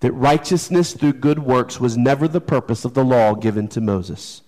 that 0.00 0.12
righteousness 0.12 0.94
through 0.94 1.14
good 1.14 1.40
works 1.40 1.78
was 1.78 1.96
never 1.96 2.26
the 2.26 2.40
purpose 2.40 2.84
of 2.84 2.94
the 2.94 3.04
law 3.04 3.34
given 3.34 3.68
to 3.68 3.80
Moses. 3.80 4.42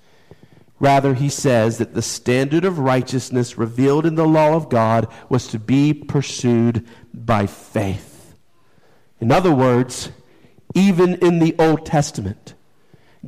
Rather, 0.81 1.15
he 1.15 1.29
says 1.29 1.79
that 1.79 1.95
the 1.95 2.03
standard 2.03 2.65
of 2.65 2.79
righteousness 2.79 3.57
revealed 3.57 4.05
in 4.05 4.17
the 4.17 4.27
law 4.27 4.55
of 4.55 4.69
God 4.69 5.07
was 5.29 5.47
to 5.49 5.59
be 5.59 5.95
pursued 5.95 6.85
by 7.15 7.47
faith. 7.47 8.35
In 9.21 9.31
other 9.31 9.55
words, 9.55 10.11
even 10.75 11.15
in 11.17 11.38
the 11.38 11.55
Old 11.59 11.87
Testament. 11.87 12.55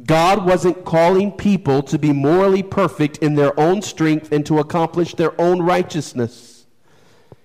God 0.05 0.45
wasn't 0.45 0.85
calling 0.85 1.31
people 1.31 1.83
to 1.85 1.99
be 1.99 2.13
morally 2.13 2.63
perfect 2.63 3.19
in 3.19 3.37
their 3.37 3.59
own 3.59 3.81
strength 3.83 4.33
and 4.33 4.45
to 4.47 4.59
accomplish 4.59 5.15
their 5.15 5.41
own 5.41 5.63
righteousness. 5.63 6.67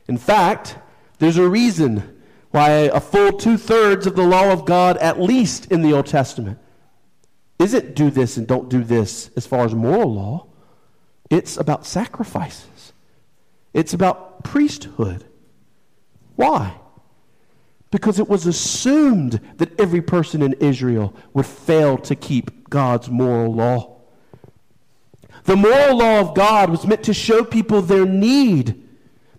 In 0.08 0.18
fact, 0.18 0.76
there's 1.20 1.38
a 1.38 1.48
reason 1.48 2.19
why 2.52 2.70
a 2.70 3.00
full 3.00 3.34
two 3.34 3.58
thirds 3.58 4.08
of 4.08 4.16
the 4.16 4.26
law 4.26 4.52
of 4.52 4.66
God, 4.66 4.98
at 4.98 5.20
least 5.20 5.72
in 5.72 5.82
the 5.82 5.94
Old 5.94 6.08
Testament, 6.08 6.58
isn't 7.60 7.96
do 7.96 8.10
this 8.10 8.38
and 8.38 8.48
don't 8.48 8.70
do 8.70 8.84
this 8.84 9.30
as 9.36 9.46
far 9.46 9.66
as 9.66 9.76
moral 9.76 10.14
law. 10.14 10.48
It's 11.30 11.58
about 11.58 11.86
sacrifices, 11.86 12.94
it's 13.74 13.94
about 13.94 14.44
priesthood. 14.44 15.26
Why? 16.36 16.80
because 17.92 18.20
it 18.20 18.30
was 18.30 18.46
assumed 18.46 19.40
that 19.58 19.80
every 19.80 20.02
person 20.02 20.42
in 20.42 20.54
Israel 20.54 21.14
would 21.34 21.46
fail 21.46 21.98
to 21.98 22.16
keep 22.16 22.70
God's 22.70 23.10
moral 23.10 23.54
law. 23.54 23.98
The 25.46 25.56
moral 25.56 25.98
law 25.98 26.20
of 26.20 26.36
God 26.36 26.70
was 26.70 26.86
meant 26.86 27.04
to 27.04 27.14
show 27.14 27.44
people 27.44 27.82
their 27.82 28.06
need, 28.06 28.88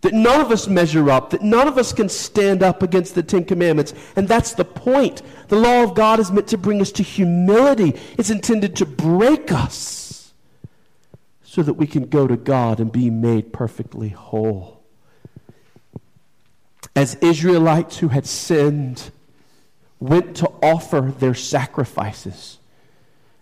that 0.02 0.14
none 0.14 0.40
of 0.40 0.50
us 0.50 0.66
measure 0.66 1.10
up, 1.10 1.30
that 1.30 1.42
none 1.42 1.68
of 1.68 1.76
us 1.76 1.92
can 1.92 2.08
stand 2.08 2.62
up 2.62 2.82
against 2.82 3.14
the 3.14 3.22
Ten 3.22 3.44
Commandments. 3.44 3.92
And 4.16 4.26
that's 4.26 4.54
the 4.54 4.64
point. 4.64 5.22
The 5.48 5.56
law 5.56 5.82
of 5.82 5.94
God 5.94 6.20
is 6.20 6.30
meant 6.30 6.48
to 6.48 6.58
bring 6.58 6.80
us 6.80 6.92
to 6.92 7.02
humility, 7.02 7.98
it's 8.16 8.30
intended 8.30 8.76
to 8.76 8.86
break 8.86 9.52
us 9.52 10.32
so 11.42 11.62
that 11.62 11.74
we 11.74 11.86
can 11.86 12.06
go 12.06 12.26
to 12.26 12.36
God 12.36 12.78
and 12.78 12.92
be 12.92 13.10
made 13.10 13.52
perfectly 13.52 14.10
whole. 14.10 14.82
As 16.94 17.16
Israelites 17.16 17.98
who 17.98 18.08
had 18.08 18.26
sinned 18.26 19.10
went 19.98 20.36
to 20.36 20.48
offer 20.62 21.00
their 21.18 21.34
sacrifices, 21.34 22.58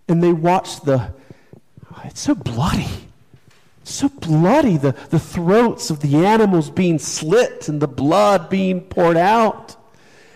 and 0.08 0.22
they 0.22 0.32
watched 0.32 0.86
the, 0.86 1.12
it's 2.04 2.20
so 2.20 2.34
bloody 2.34 3.07
so 3.88 4.08
bloody, 4.08 4.76
the, 4.76 4.92
the 5.10 5.18
throats 5.18 5.90
of 5.90 6.00
the 6.00 6.24
animals 6.26 6.70
being 6.70 6.98
slit 6.98 7.68
and 7.68 7.80
the 7.80 7.88
blood 7.88 8.50
being 8.50 8.82
poured 8.82 9.16
out. 9.16 9.76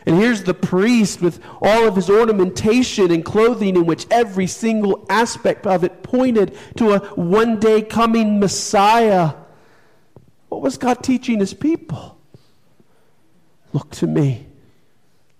And 0.06 0.16
here's 0.16 0.42
the 0.42 0.54
priest 0.54 1.20
with 1.20 1.40
all 1.60 1.86
of 1.86 1.94
his 1.94 2.10
ornamentation 2.10 3.12
and 3.12 3.24
clothing, 3.24 3.76
in 3.76 3.86
which 3.86 4.06
every 4.10 4.46
single 4.46 5.06
aspect 5.08 5.66
of 5.66 5.84
it 5.84 6.02
pointed 6.02 6.56
to 6.76 6.92
a 6.92 6.98
one 7.14 7.60
day 7.60 7.82
coming 7.82 8.40
Messiah. 8.40 9.34
What 10.48 10.62
was 10.62 10.76
God 10.76 11.02
teaching 11.02 11.38
his 11.38 11.54
people? 11.54 12.18
Look 13.72 13.90
to 13.92 14.06
me. 14.06 14.46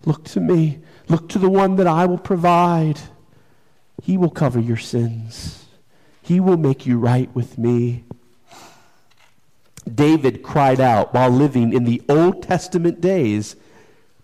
Look 0.05 0.25
to 0.27 0.41
me. 0.41 0.81
Look 1.09 1.29
to 1.31 1.39
the 1.39 1.51
one 1.51 1.77
that 1.77 1.87
I 1.87 2.07
will 2.07 2.19
provide. 2.19 3.01
He 4.03 4.17
will 4.17 4.31
cover 4.31 4.61
your 4.61 4.77
sins. 4.77 5.62
He 6.23 6.41
will 6.41 6.57
make 6.57 6.87
you 6.87 6.99
right 6.99 7.33
with 7.35 7.59
me. 7.59 8.05
David 9.93 10.43
cried 10.43 10.81
out 10.81 11.13
while 11.13 11.31
living 11.31 11.73
in 11.73 11.85
the 11.85 12.01
Old 12.09 12.43
Testament 12.43 13.01
days 13.01 13.57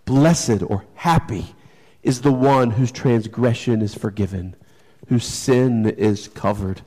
Blessed 0.08 0.62
or 0.62 0.86
happy 0.94 1.54
is 2.02 2.22
the 2.22 2.32
one 2.32 2.70
whose 2.70 2.90
transgression 2.90 3.82
is 3.82 3.94
forgiven, 3.94 4.56
whose 5.08 5.26
sin 5.26 5.84
is 5.84 6.28
covered. 6.28 6.80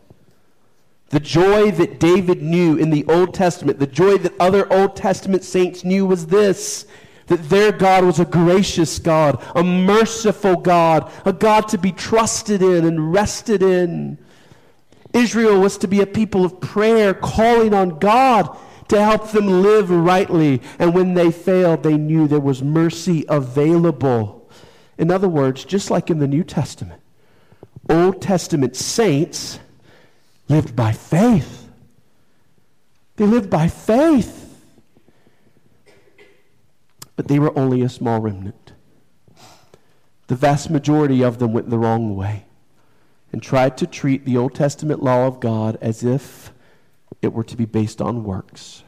The 1.09 1.19
joy 1.19 1.69
that 1.69 1.99
David 1.99 2.41
knew 2.41 2.77
in 2.77 2.89
the 2.89 3.05
Old 3.05 3.35
Testament, 3.35 3.77
the 3.77 3.85
joy 3.85 4.17
that 4.17 4.33
other 4.39 4.71
Old 4.73 4.95
Testament 4.95 5.43
saints 5.43 5.83
knew 5.83 6.03
was 6.03 6.25
this 6.25 6.87
that 7.27 7.47
their 7.47 7.71
God 7.71 8.05
was 8.05 8.19
a 8.19 8.25
gracious 8.25 8.97
God, 8.97 9.39
a 9.55 9.63
merciful 9.63 10.55
God, 10.55 11.11
a 11.23 11.31
God 11.31 11.67
to 11.67 11.77
be 11.77 11.91
trusted 11.91 12.63
in 12.63 12.85
and 12.85 13.13
rested 13.13 13.61
in. 13.61 14.17
Israel 15.13 15.59
was 15.59 15.77
to 15.79 15.87
be 15.87 16.01
a 16.01 16.05
people 16.05 16.45
of 16.45 16.59
prayer, 16.61 17.13
calling 17.13 17.73
on 17.73 17.99
God 17.99 18.57
to 18.87 19.01
help 19.01 19.31
them 19.31 19.61
live 19.61 19.89
rightly. 19.89 20.61
And 20.79 20.93
when 20.93 21.13
they 21.13 21.31
failed, 21.31 21.83
they 21.83 21.97
knew 21.97 22.27
there 22.27 22.39
was 22.39 22.61
mercy 22.61 23.25
available. 23.27 24.49
In 24.97 25.11
other 25.11 25.29
words, 25.29 25.65
just 25.65 25.89
like 25.89 26.09
in 26.09 26.19
the 26.19 26.27
New 26.27 26.43
Testament, 26.43 27.01
Old 27.89 28.21
Testament 28.21 28.75
saints 28.75 29.59
lived 30.47 30.75
by 30.75 30.91
faith. 30.91 31.69
They 33.15 33.25
lived 33.25 33.49
by 33.49 33.67
faith. 33.67 34.37
But 37.15 37.27
they 37.27 37.39
were 37.39 37.57
only 37.57 37.81
a 37.81 37.89
small 37.89 38.19
remnant. 38.19 38.73
The 40.27 40.35
vast 40.35 40.69
majority 40.69 41.23
of 41.23 41.39
them 41.39 41.51
went 41.51 41.69
the 41.69 41.77
wrong 41.77 42.15
way 42.15 42.45
and 43.31 43.41
tried 43.41 43.77
to 43.77 43.87
treat 43.87 44.25
the 44.25 44.37
Old 44.37 44.55
Testament 44.55 45.01
law 45.01 45.27
of 45.27 45.39
God 45.39 45.77
as 45.81 46.03
if 46.03 46.51
it 47.21 47.33
were 47.33 47.43
to 47.43 47.55
be 47.55 47.65
based 47.65 48.01
on 48.01 48.23
works. 48.23 48.83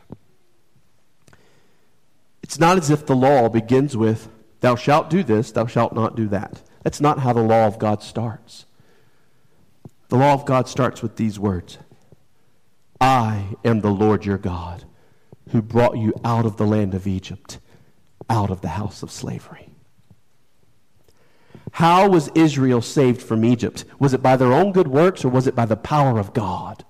It's 2.42 2.60
not 2.60 2.78
as 2.78 2.90
if 2.90 3.06
the 3.06 3.16
law 3.16 3.50
begins 3.50 3.96
with, 3.96 4.30
Thou 4.64 4.76
shalt 4.76 5.10
do 5.10 5.24
this, 5.24 5.52
thou 5.52 5.68
shalt 5.68 5.92
not 5.92 6.16
do 6.16 6.30
that. 6.30 6.62
That's 6.84 7.02
not 7.02 7.20
how 7.20 7.34
the 7.34 7.44
law 7.44 7.68
of 7.68 7.80
God 7.80 8.02
starts. 8.02 8.66
The 10.08 10.16
law 10.16 10.34
of 10.34 10.46
God 10.46 10.70
starts 10.70 11.02
with 11.02 11.18
these 11.18 11.38
words 11.38 11.80
I 13.02 13.58
am 13.66 13.82
the 13.82 13.92
Lord 13.92 14.26
your 14.26 14.38
God, 14.38 14.86
who 15.50 15.62
brought 15.62 15.98
you 15.98 16.14
out 16.24 16.46
of 16.46 16.56
the 16.56 16.66
land 16.66 16.94
of 16.94 17.08
Egypt, 17.08 17.60
out 18.30 18.50
of 18.50 18.62
the 18.62 18.70
house 18.70 19.04
of 19.04 19.12
slavery. 19.12 19.73
How 21.74 22.08
was 22.08 22.30
Israel 22.36 22.84
saved 22.84 23.20
from 23.20 23.44
Egypt? 23.44 23.84
Was 23.98 24.14
it 24.14 24.22
by 24.22 24.38
their 24.38 24.54
own 24.54 24.74
good 24.74 24.88
works 24.88 25.26
or 25.26 25.30
was 25.30 25.48
it 25.48 25.56
by 25.56 25.66
the 25.66 25.76
power 25.76 26.20
of 26.20 26.32
God? 26.32 26.86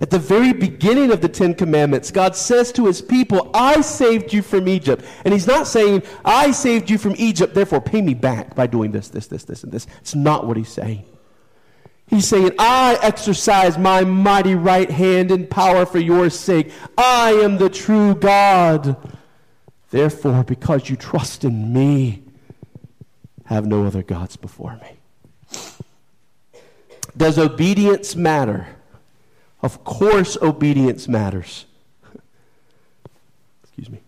At 0.00 0.10
the 0.10 0.18
very 0.20 0.52
beginning 0.52 1.10
of 1.10 1.20
the 1.20 1.28
Ten 1.28 1.54
Commandments, 1.54 2.12
God 2.12 2.36
says 2.36 2.70
to 2.72 2.86
his 2.86 3.02
people, 3.02 3.50
I 3.52 3.80
saved 3.80 4.32
you 4.32 4.42
from 4.42 4.68
Egypt. 4.68 5.04
And 5.24 5.34
he's 5.34 5.48
not 5.48 5.66
saying, 5.66 6.04
I 6.24 6.52
saved 6.52 6.88
you 6.88 6.98
from 6.98 7.16
Egypt, 7.18 7.52
therefore 7.52 7.80
pay 7.80 8.00
me 8.00 8.14
back 8.14 8.54
by 8.54 8.68
doing 8.68 8.92
this, 8.92 9.08
this, 9.08 9.26
this, 9.26 9.42
this, 9.42 9.64
and 9.64 9.72
this. 9.72 9.88
It's 10.00 10.14
not 10.14 10.46
what 10.46 10.56
he's 10.56 10.72
saying. 10.72 11.04
He's 12.06 12.28
saying, 12.28 12.52
I 12.60 12.96
exercise 13.02 13.76
my 13.76 14.04
mighty 14.04 14.54
right 14.54 14.90
hand 14.90 15.32
in 15.32 15.48
power 15.48 15.84
for 15.84 15.98
your 15.98 16.30
sake. 16.30 16.70
I 16.96 17.32
am 17.42 17.58
the 17.58 17.70
true 17.70 18.14
God. 18.14 18.96
Therefore, 19.90 20.44
because 20.44 20.88
you 20.88 20.94
trust 20.94 21.42
in 21.42 21.72
me, 21.72 22.22
have 23.52 23.66
no 23.66 23.84
other 23.86 24.02
gods 24.02 24.36
before 24.36 24.78
me. 24.82 24.96
Does 27.16 27.38
obedience 27.38 28.16
matter? 28.16 28.68
Of 29.62 29.84
course, 29.84 30.36
obedience 30.40 31.06
matters. 31.08 31.66
Excuse 33.62 33.90
me. 33.90 34.00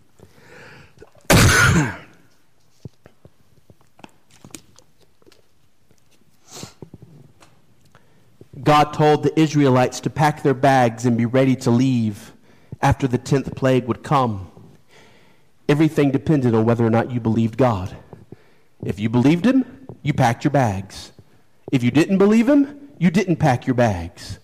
God 8.63 8.93
told 8.95 9.23
the 9.25 9.39
Israelites 9.39 10.01
to 10.01 10.11
pack 10.11 10.43
their 10.43 10.55
bags 10.55 11.05
and 11.05 11.19
be 11.19 11.27
ready 11.27 11.55
to 11.57 11.71
leave 11.71 12.33
after 12.81 13.07
the 13.07 13.19
tenth 13.19 13.55
plague 13.55 13.87
would 13.87 14.03
come. 14.03 14.51
Everything 15.69 16.11
depended 16.11 16.55
on 16.55 16.65
whether 16.65 16.85
or 16.87 16.91
not 16.91 17.11
you 17.11 17.21
believed 17.21 17.57
God. 17.57 17.97
If 18.85 19.01
you 19.01 19.09
believed 19.09 19.47
him, 19.47 19.87
you 20.03 20.13
packed 20.13 20.45
your 20.45 20.51
bags. 20.51 21.13
If 21.73 21.83
you 21.83 21.91
didn't 21.91 22.19
believe 22.19 22.49
him, 22.49 22.91
you 22.99 23.11
didn't 23.11 23.37
pack 23.37 23.67
your 23.67 23.75
bags. 23.75 24.39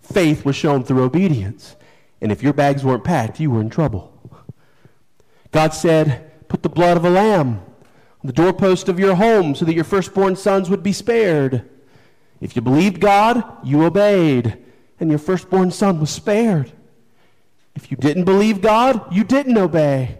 Faith 0.00 0.44
was 0.44 0.54
shown 0.54 0.84
through 0.84 1.02
obedience. 1.02 1.76
And 2.20 2.30
if 2.30 2.42
your 2.42 2.52
bags 2.52 2.84
weren't 2.84 3.04
packed, 3.04 3.40
you 3.40 3.50
were 3.50 3.60
in 3.60 3.70
trouble. 3.70 4.12
God 5.50 5.74
said, 5.74 6.48
Put 6.48 6.62
the 6.62 6.68
blood 6.68 6.96
of 6.96 7.04
a 7.04 7.10
lamb 7.10 7.60
on 8.22 8.26
the 8.26 8.32
doorpost 8.32 8.88
of 8.88 9.00
your 9.00 9.16
home 9.16 9.54
so 9.54 9.64
that 9.64 9.74
your 9.74 9.84
firstborn 9.84 10.36
sons 10.36 10.70
would 10.70 10.82
be 10.82 10.92
spared. 10.92 11.68
If 12.40 12.54
you 12.54 12.62
believed 12.62 13.00
God, 13.00 13.42
you 13.64 13.82
obeyed, 13.82 14.58
and 15.00 15.10
your 15.10 15.18
firstborn 15.18 15.70
son 15.70 15.98
was 15.98 16.10
spared. 16.10 16.72
If 17.74 17.90
you 17.90 17.96
didn't 17.96 18.24
believe 18.24 18.60
God, 18.60 19.12
you 19.12 19.24
didn't 19.24 19.58
obey, 19.58 20.18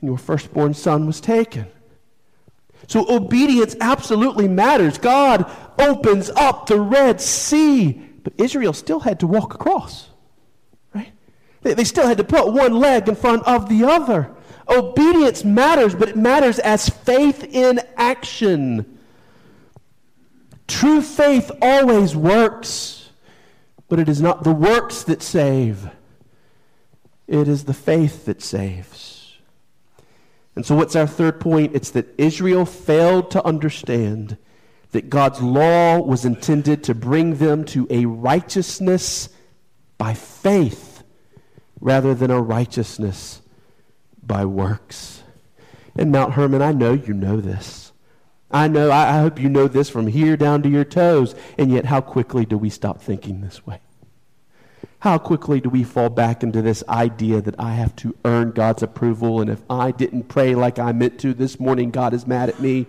and 0.00 0.08
your 0.08 0.18
firstborn 0.18 0.74
son 0.74 1.06
was 1.06 1.20
taken. 1.20 1.66
So 2.86 3.06
obedience 3.08 3.76
absolutely 3.80 4.48
matters. 4.48 4.98
God 4.98 5.50
opens 5.78 6.30
up 6.30 6.66
the 6.66 6.78
Red 6.78 7.20
Sea, 7.20 7.92
but 8.22 8.34
Israel 8.38 8.72
still 8.72 9.00
had 9.00 9.20
to 9.20 9.26
walk 9.26 9.54
across. 9.54 10.10
Right? 10.94 11.12
They, 11.62 11.74
they 11.74 11.84
still 11.84 12.06
had 12.06 12.18
to 12.18 12.24
put 12.24 12.52
one 12.52 12.78
leg 12.78 13.08
in 13.08 13.14
front 13.14 13.42
of 13.44 13.68
the 13.68 13.84
other. 13.84 14.30
Obedience 14.68 15.44
matters, 15.44 15.94
but 15.94 16.08
it 16.08 16.16
matters 16.16 16.58
as 16.58 16.88
faith 16.88 17.44
in 17.44 17.80
action. 17.96 18.98
True 20.66 21.02
faith 21.02 21.50
always 21.60 22.16
works, 22.16 23.10
but 23.88 23.98
it 23.98 24.08
is 24.08 24.22
not 24.22 24.44
the 24.44 24.52
works 24.52 25.02
that 25.04 25.22
save. 25.22 25.90
It 27.26 27.48
is 27.48 27.64
the 27.64 27.74
faith 27.74 28.24
that 28.24 28.42
saves. 28.42 29.23
And 30.56 30.64
so, 30.64 30.76
what's 30.76 30.96
our 30.96 31.06
third 31.06 31.40
point? 31.40 31.74
It's 31.74 31.90
that 31.90 32.14
Israel 32.18 32.64
failed 32.64 33.30
to 33.32 33.44
understand 33.44 34.36
that 34.92 35.10
God's 35.10 35.42
law 35.42 35.98
was 35.98 36.24
intended 36.24 36.84
to 36.84 36.94
bring 36.94 37.36
them 37.36 37.64
to 37.66 37.86
a 37.90 38.06
righteousness 38.06 39.28
by 39.98 40.14
faith 40.14 41.02
rather 41.80 42.14
than 42.14 42.30
a 42.30 42.40
righteousness 42.40 43.42
by 44.22 44.44
works. 44.44 45.22
And 45.96 46.12
Mount 46.12 46.34
Hermon, 46.34 46.62
I 46.62 46.72
know 46.72 46.92
you 46.92 47.12
know 47.12 47.40
this. 47.40 47.92
I 48.50 48.68
know, 48.68 48.92
I, 48.92 49.18
hope 49.18 49.40
you 49.40 49.48
know 49.48 49.66
this 49.66 49.90
from 49.90 50.06
here 50.06 50.36
down 50.36 50.62
to 50.62 50.68
your 50.68 50.84
toes. 50.84 51.34
And 51.58 51.72
yet, 51.72 51.86
how 51.86 52.00
quickly 52.00 52.44
do 52.44 52.56
we 52.56 52.70
stop 52.70 53.00
thinking 53.00 53.40
this 53.40 53.66
way? 53.66 53.80
How 55.04 55.18
quickly 55.18 55.60
do 55.60 55.68
we 55.68 55.84
fall 55.84 56.08
back 56.08 56.42
into 56.42 56.62
this 56.62 56.82
idea 56.88 57.42
that 57.42 57.60
I 57.60 57.74
have 57.74 57.94
to 57.96 58.16
earn 58.24 58.52
God's 58.52 58.82
approval, 58.82 59.42
and 59.42 59.50
if 59.50 59.60
I 59.68 59.90
didn't 59.90 60.28
pray 60.28 60.54
like 60.54 60.78
I 60.78 60.92
meant 60.92 61.20
to 61.20 61.34
this 61.34 61.60
morning, 61.60 61.90
God 61.90 62.14
is 62.14 62.26
mad 62.26 62.48
at 62.48 62.58
me? 62.58 62.86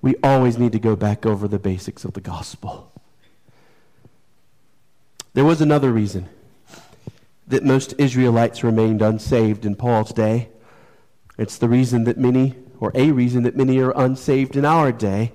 We 0.00 0.14
always 0.22 0.56
need 0.56 0.70
to 0.70 0.78
go 0.78 0.94
back 0.94 1.26
over 1.26 1.48
the 1.48 1.58
basics 1.58 2.04
of 2.04 2.12
the 2.12 2.20
gospel. 2.20 2.92
There 5.32 5.44
was 5.44 5.60
another 5.60 5.90
reason 5.90 6.28
that 7.48 7.64
most 7.64 7.94
Israelites 7.98 8.62
remained 8.62 9.02
unsaved 9.02 9.66
in 9.66 9.74
Paul's 9.74 10.12
day. 10.12 10.48
It's 11.36 11.58
the 11.58 11.68
reason 11.68 12.04
that 12.04 12.18
many, 12.18 12.54
or 12.78 12.92
a 12.94 13.10
reason 13.10 13.42
that 13.42 13.56
many 13.56 13.80
are 13.80 13.90
unsaved 13.96 14.54
in 14.54 14.64
our 14.64 14.92
day. 14.92 15.32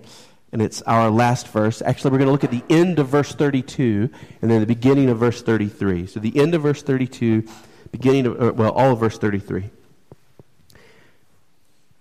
And 0.52 0.62
it's 0.62 0.82
our 0.84 1.10
last 1.10 1.48
verse. 1.50 1.82
Actually, 1.82 2.12
we're 2.12 2.18
going 2.20 2.28
to 2.28 2.32
look 2.32 2.44
at 2.44 2.52
the 2.52 2.64
end 2.70 2.98
of 3.00 3.08
verse 3.08 3.34
32 3.34 4.10
and 4.42 4.50
then 4.50 4.60
the 4.60 4.66
beginning 4.66 5.10
of 5.10 5.20
verse 5.20 5.42
33. 5.42 6.08
So 6.08 6.20
the 6.20 6.36
end 6.40 6.56
of 6.56 6.64
verse 6.64 6.82
32, 6.82 7.48
beginning 7.92 8.26
of, 8.26 8.42
uh, 8.42 8.54
well, 8.54 8.72
all 8.72 8.94
of 8.94 9.00
verse 9.00 9.18
33. 9.18 9.70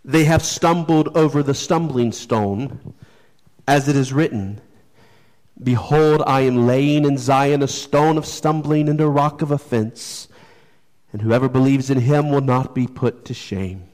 They 0.05 0.25
have 0.25 0.43
stumbled 0.43 1.15
over 1.17 1.43
the 1.43 1.55
stumbling 1.55 2.13
stone, 2.13 2.95
as 3.67 3.89
it 3.89 3.97
is 3.97 4.13
written 4.13 4.61
Behold, 5.63 6.23
I 6.27 6.43
am 6.43 6.67
laying 6.67 7.05
in 7.05 7.19
Zion 7.19 7.63
a 7.63 7.69
stone 7.69 8.17
of 8.17 8.25
stumbling 8.25 8.89
and 8.89 9.01
a 9.01 9.09
rock 9.09 9.43
of 9.43 9.51
offense, 9.51 10.29
and 11.13 11.21
whoever 11.21 11.49
believes 11.49 11.91
in 11.91 12.01
him 12.01 12.31
will 12.31 12.41
not 12.41 12.75
be 12.75 12.87
put 12.87 13.25
to 13.25 13.35
shame. 13.35 13.89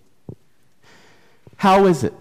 How 1.56 1.86
is 1.86 2.04
it 2.04 2.12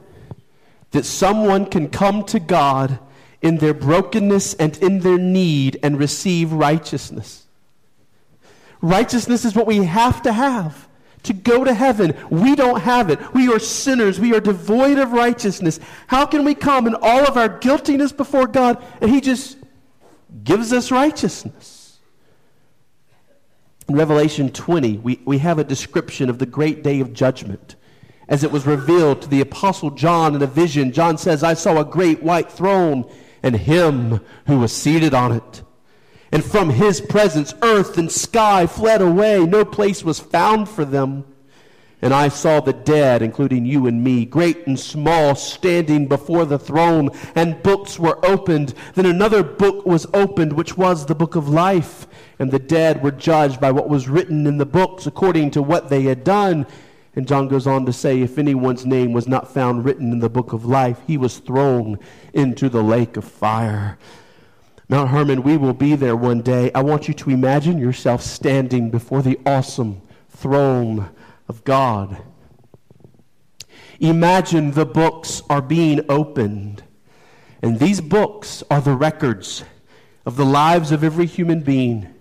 that 0.94 1.06
someone 1.06 1.66
can 1.66 1.90
come 1.90 2.24
to 2.24 2.40
God 2.40 3.00
in 3.42 3.58
their 3.58 3.74
brokenness 3.74 4.54
and 4.56 4.78
in 4.78 5.00
their 5.00 5.18
need 5.18 5.78
and 5.84 6.00
receive 6.00 6.54
righteousness? 6.54 7.46
Righteousness 8.82 9.46
is 9.46 9.56
what 9.56 9.68
we 9.68 9.78
have 9.84 10.22
to 10.24 10.34
have 10.34 10.88
to 11.24 11.34
go 11.34 11.64
to 11.64 11.74
heaven. 11.74 12.16
We 12.30 12.56
don't 12.56 12.82
have 12.82 13.10
it. 13.10 13.34
We 13.34 13.52
are 13.52 13.60
sinners. 13.60 14.20
We 14.20 14.36
are 14.36 14.40
devoid 14.40 14.98
of 14.98 15.14
righteousness. 15.14 15.80
How 16.08 16.26
can 16.26 16.44
we 16.46 16.54
come 16.54 16.86
in 16.86 16.96
all 16.96 17.26
of 17.26 17.38
our 17.38 17.50
guiltiness 17.50 18.12
before 18.12 18.48
God 18.48 18.84
and 19.02 19.10
He 19.10 19.22
just 19.22 19.58
gives 20.44 20.72
us 20.74 20.92
righteousness? 20.92 22.00
In 23.88 23.96
Revelation 23.96 24.50
20, 24.50 24.98
we, 24.98 25.20
we 25.26 25.40
have 25.40 25.60
a 25.60 25.64
description 25.64 26.30
of 26.30 26.40
the 26.40 26.46
great 26.46 26.84
day 26.84 27.00
of 27.00 27.14
judgment 27.14 27.76
as 28.28 28.44
it 28.44 28.52
was 28.52 28.66
revealed 28.66 29.22
to 29.22 29.30
the 29.30 29.42
Apostle 29.42 29.92
John 29.92 30.36
in 30.36 30.42
a 30.42 30.48
vision. 30.48 30.92
John 30.92 31.18
says, 31.18 31.44
I 31.44 31.54
saw 31.54 31.80
a 31.80 31.86
great 31.86 32.24
white 32.24 32.52
throne 32.52 33.10
and 33.42 33.56
Him 33.56 34.22
who 34.48 34.60
was 34.60 34.76
seated 34.76 35.14
on 35.14 35.34
it. 35.34 35.64
And 36.34 36.44
from 36.44 36.72
his 36.72 37.00
presence, 37.00 37.54
earth 37.62 38.00
and 38.00 38.12
sky 38.12 38.66
fled 38.66 39.04
away. 39.04 39.46
No 39.46 39.64
place 39.64 40.04
was 40.04 40.20
found 40.20 40.68
for 40.68 40.84
them. 40.84 41.26
And 42.02 42.12
I 42.12 42.30
saw 42.30 42.60
the 42.60 42.74
dead, 42.74 43.22
including 43.22 43.68
you 43.68 43.86
and 43.86 44.04
me, 44.04 44.26
great 44.26 44.66
and 44.66 44.78
small, 44.78 45.36
standing 45.36 46.08
before 46.08 46.46
the 46.46 46.58
throne, 46.58 47.12
and 47.36 47.62
books 47.62 48.00
were 48.00 48.20
opened. 48.26 48.74
Then 48.96 49.06
another 49.06 49.44
book 49.44 49.86
was 49.86 50.08
opened, 50.12 50.54
which 50.54 50.76
was 50.76 51.06
the 51.06 51.14
book 51.14 51.36
of 51.36 51.50
life. 51.50 52.08
And 52.40 52.50
the 52.50 52.58
dead 52.58 53.04
were 53.04 53.12
judged 53.12 53.62
by 53.62 53.70
what 53.70 53.88
was 53.88 54.10
written 54.10 54.48
in 54.48 54.58
the 54.58 54.66
books 54.66 55.06
according 55.06 55.52
to 55.52 55.62
what 55.62 55.90
they 55.90 56.02
had 56.02 56.24
done. 56.24 56.66
And 57.16 57.28
John 57.28 57.48
goes 57.48 57.68
on 57.68 57.86
to 57.86 57.94
say, 57.94 58.22
if 58.22 58.38
anyone's 58.40 58.86
name 58.86 59.14
was 59.14 59.28
not 59.28 59.54
found 59.54 59.86
written 59.86 60.12
in 60.12 60.20
the 60.20 60.30
book 60.30 60.52
of 60.52 60.66
life, 60.66 61.00
he 61.06 61.18
was 61.18 61.38
thrown 61.38 62.00
into 62.34 62.70
the 62.70 62.82
lake 62.82 63.18
of 63.18 63.26
fire. 63.26 64.00
Mount 64.90 65.10
Hermon, 65.10 65.44
we 65.44 65.56
will 65.58 65.74
be 65.74 65.96
there 65.96 66.16
one 66.16 66.42
day. 66.42 66.72
I 66.74 66.82
want 66.82 67.08
you 67.08 67.14
to 67.14 67.30
imagine 67.30 67.78
yourself 67.78 68.22
standing 68.22 68.90
before 68.90 69.22
the 69.22 69.40
awesome 69.46 70.02
throne 70.30 71.10
of 71.48 71.64
God. 71.64 72.22
Imagine 74.00 74.72
the 74.72 74.86
books 74.86 75.44
are 75.50 75.62
being 75.62 76.02
opened, 76.10 76.84
and 77.62 77.80
these 77.80 78.02
books 78.02 78.64
are 78.70 78.82
the 78.82 78.96
records 78.96 79.64
of 80.26 80.36
the 80.36 80.46
lives 80.46 80.92
of 80.92 81.04
every 81.04 81.28
human 81.28 81.62
being. 81.62 82.14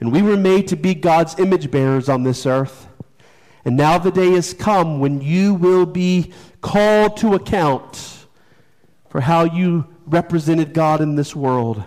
And 0.00 0.12
we 0.12 0.22
were 0.22 0.36
made 0.36 0.68
to 0.68 0.76
be 0.76 0.94
God's 0.94 1.38
image 1.38 1.70
bearers 1.70 2.08
on 2.08 2.24
this 2.24 2.46
earth. 2.46 2.88
And 3.64 3.76
now 3.76 3.98
the 3.98 4.10
day 4.10 4.32
has 4.32 4.52
come 4.52 5.00
when 5.00 5.20
you 5.20 5.54
will 5.54 5.86
be 5.86 6.32
called 6.60 7.16
to 7.18 7.34
account 7.34 8.26
for 9.08 9.20
how 9.20 9.44
you 9.44 9.86
represented 10.06 10.74
God 10.74 11.00
in 11.00 11.14
this 11.16 11.34
world. 11.34 11.82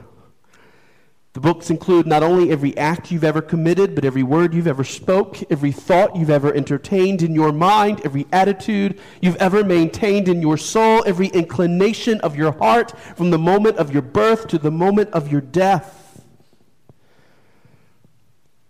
The 1.33 1.41
books 1.41 1.69
include 1.69 2.07
not 2.07 2.23
only 2.23 2.49
every 2.51 2.75
act 2.77 3.11
you've 3.11 3.23
ever 3.23 3.43
committed, 3.43 3.93
but 3.93 4.03
every 4.03 4.23
word 4.23 4.55
you've 4.55 4.65
ever 4.65 4.83
spoke, 4.83 5.37
every 5.51 5.71
thought 5.71 6.15
you've 6.15 6.31
ever 6.31 6.51
entertained 6.51 7.21
in 7.21 7.35
your 7.35 7.51
mind, 7.51 8.01
every 8.03 8.25
attitude 8.31 8.99
you've 9.21 9.35
ever 9.35 9.63
maintained 9.63 10.27
in 10.27 10.41
your 10.41 10.57
soul, 10.57 11.03
every 11.05 11.27
inclination 11.27 12.19
of 12.21 12.35
your 12.35 12.53
heart 12.53 12.97
from 13.15 13.29
the 13.29 13.37
moment 13.37 13.77
of 13.77 13.93
your 13.93 14.01
birth 14.01 14.47
to 14.47 14.57
the 14.57 14.71
moment 14.71 15.11
of 15.11 15.31
your 15.31 15.41
death. 15.41 16.25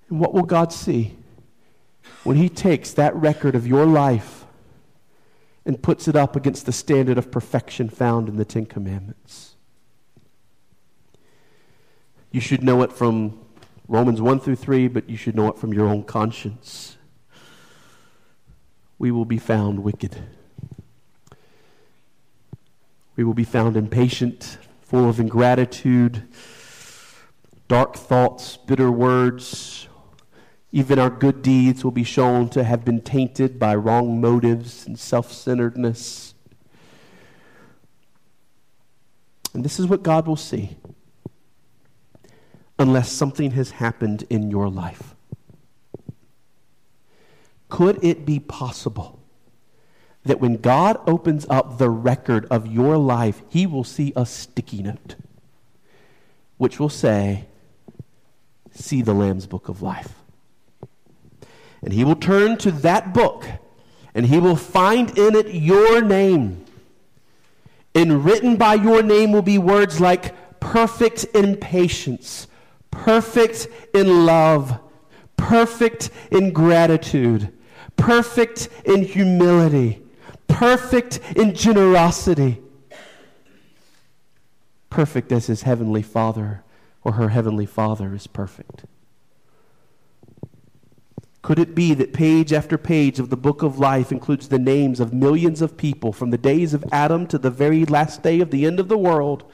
And 0.09 0.19
what 0.19 0.33
will 0.33 0.43
God 0.43 0.73
see 0.73 1.16
when 2.27 2.35
He 2.35 2.49
takes 2.49 2.91
that 2.91 3.15
record 3.15 3.55
of 3.55 3.65
your 3.65 3.85
life 3.85 4.45
and 5.65 5.81
puts 5.81 6.09
it 6.09 6.15
up 6.17 6.35
against 6.35 6.65
the 6.65 6.73
standard 6.73 7.17
of 7.17 7.31
perfection 7.31 7.87
found 7.87 8.27
in 8.27 8.35
the 8.35 8.43
Ten 8.43 8.65
Commandments. 8.65 9.55
You 12.29 12.41
should 12.41 12.63
know 12.63 12.81
it 12.81 12.91
from 12.91 13.39
Romans 13.87 14.21
1 14.21 14.41
through 14.41 14.57
3, 14.57 14.89
but 14.89 15.09
you 15.09 15.15
should 15.15 15.37
know 15.37 15.47
it 15.47 15.57
from 15.57 15.73
your 15.73 15.87
own 15.87 16.03
conscience. 16.03 16.97
We 18.99 19.09
will 19.09 19.23
be 19.23 19.37
found 19.37 19.79
wicked. 19.79 20.21
We 23.15 23.23
will 23.23 23.35
be 23.35 23.45
found 23.45 23.77
impatient, 23.77 24.57
full 24.81 25.07
of 25.07 25.21
ingratitude, 25.21 26.27
dark 27.69 27.95
thoughts, 27.95 28.57
bitter 28.57 28.91
words, 28.91 29.86
even 30.77 30.99
our 30.99 31.09
good 31.09 31.41
deeds 31.41 31.83
will 31.83 31.89
be 31.89 32.03
shown 32.03 32.47
to 32.49 32.63
have 32.63 32.85
been 32.85 33.01
tainted 33.01 33.57
by 33.57 33.73
wrong 33.73 34.21
motives 34.21 34.85
and 34.85 34.99
self 34.99 35.33
centeredness. 35.33 36.35
And 39.55 39.65
this 39.65 39.79
is 39.79 39.87
what 39.87 40.03
God 40.03 40.27
will 40.27 40.35
see 40.35 40.77
unless 42.77 43.11
something 43.11 43.51
has 43.51 43.71
happened 43.71 44.25
in 44.29 44.51
your 44.51 44.69
life. 44.69 45.15
Could 47.69 47.97
it 48.03 48.23
be 48.23 48.39
possible 48.39 49.19
that 50.25 50.39
when 50.39 50.57
God 50.57 50.99
opens 51.07 51.47
up 51.49 51.79
the 51.79 51.89
record 51.89 52.45
of 52.51 52.67
your 52.67 52.97
life, 52.97 53.41
He 53.49 53.65
will 53.65 53.83
see 53.83 54.13
a 54.15 54.27
sticky 54.27 54.83
note 54.83 55.15
which 56.57 56.79
will 56.79 56.87
say, 56.87 57.47
See 58.73 59.01
the 59.01 59.15
Lamb's 59.15 59.47
Book 59.47 59.69
of 59.69 59.81
Life? 59.81 60.13
And 61.81 61.93
he 61.93 62.03
will 62.03 62.15
turn 62.15 62.57
to 62.59 62.71
that 62.71 63.13
book 63.13 63.45
and 64.17 64.25
he 64.25 64.39
will 64.39 64.55
find 64.55 65.15
in 65.17 65.35
it 65.35 65.53
your 65.53 66.01
name. 66.01 66.65
And 67.93 68.25
written 68.25 68.55
by 68.57 68.73
your 68.73 69.03
name 69.03 69.31
will 69.31 69.43
be 69.43 69.59
words 69.59 70.01
like 70.01 70.59
perfect 70.59 71.25
in 71.35 71.55
patience, 71.55 72.47
perfect 72.89 73.67
in 73.93 74.25
love, 74.25 74.79
perfect 75.37 76.09
in 76.31 76.51
gratitude, 76.51 77.53
perfect 77.95 78.69
in 78.85 79.03
humility, 79.03 80.01
perfect 80.47 81.19
in 81.35 81.53
generosity, 81.53 82.59
perfect 84.89 85.31
as 85.31 85.45
his 85.45 85.61
heavenly 85.61 86.01
Father 86.01 86.63
or 87.03 87.13
her 87.13 87.29
heavenly 87.29 87.67
Father 87.67 88.15
is 88.15 88.25
perfect. 88.25 88.85
Could 91.47 91.59
it 91.59 91.75
be 91.75 91.93
that 91.93 92.11
page 92.11 92.51
after 92.51 92.77
page 92.77 93.19
of 93.19 93.29
the 93.29 93.37
book 93.37 93.63
of 93.63 93.79
life 93.79 94.11
includes 94.11 94.49
the 94.49 94.59
names 94.59 94.99
of 94.99 95.13
millions 95.13 95.61
of 95.61 95.77
people 95.77 96.11
from 96.11 96.29
the 96.29 96.37
days 96.37 96.73
of 96.73 96.83
Adam 96.91 97.25
to 97.27 97.37
the 97.37 97.49
very 97.49 97.85
last 97.85 98.21
day 98.21 98.41
of 98.41 98.51
the 98.51 98.65
end 98.65 98.81
of 98.81 98.89
the 98.89 98.97
world 98.97 99.49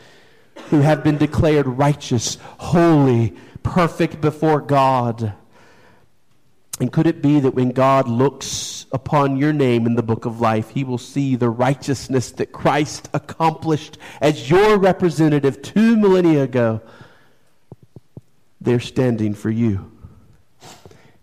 who 0.71 0.81
have 0.81 1.03
been 1.03 1.19
declared 1.19 1.67
righteous, 1.67 2.39
holy, 2.57 3.35
perfect 3.61 4.21
before 4.21 4.59
God? 4.59 5.33
And 6.79 6.91
could 6.91 7.05
it 7.05 7.21
be 7.21 7.39
that 7.41 7.53
when 7.53 7.69
God 7.69 8.07
looks 8.07 8.87
upon 8.91 9.37
your 9.37 9.53
name 9.53 9.85
in 9.85 9.93
the 9.93 10.01
book 10.01 10.25
of 10.25 10.41
life, 10.41 10.71
he 10.71 10.83
will 10.83 10.97
see 10.97 11.35
the 11.35 11.51
righteousness 11.51 12.31
that 12.31 12.51
Christ 12.51 13.07
accomplished 13.13 13.99
as 14.19 14.49
your 14.49 14.79
representative 14.79 15.61
two 15.61 15.95
millennia 15.95 16.41
ago? 16.41 16.81
They're 18.59 18.79
standing 18.79 19.35
for 19.35 19.51
you. 19.51 19.91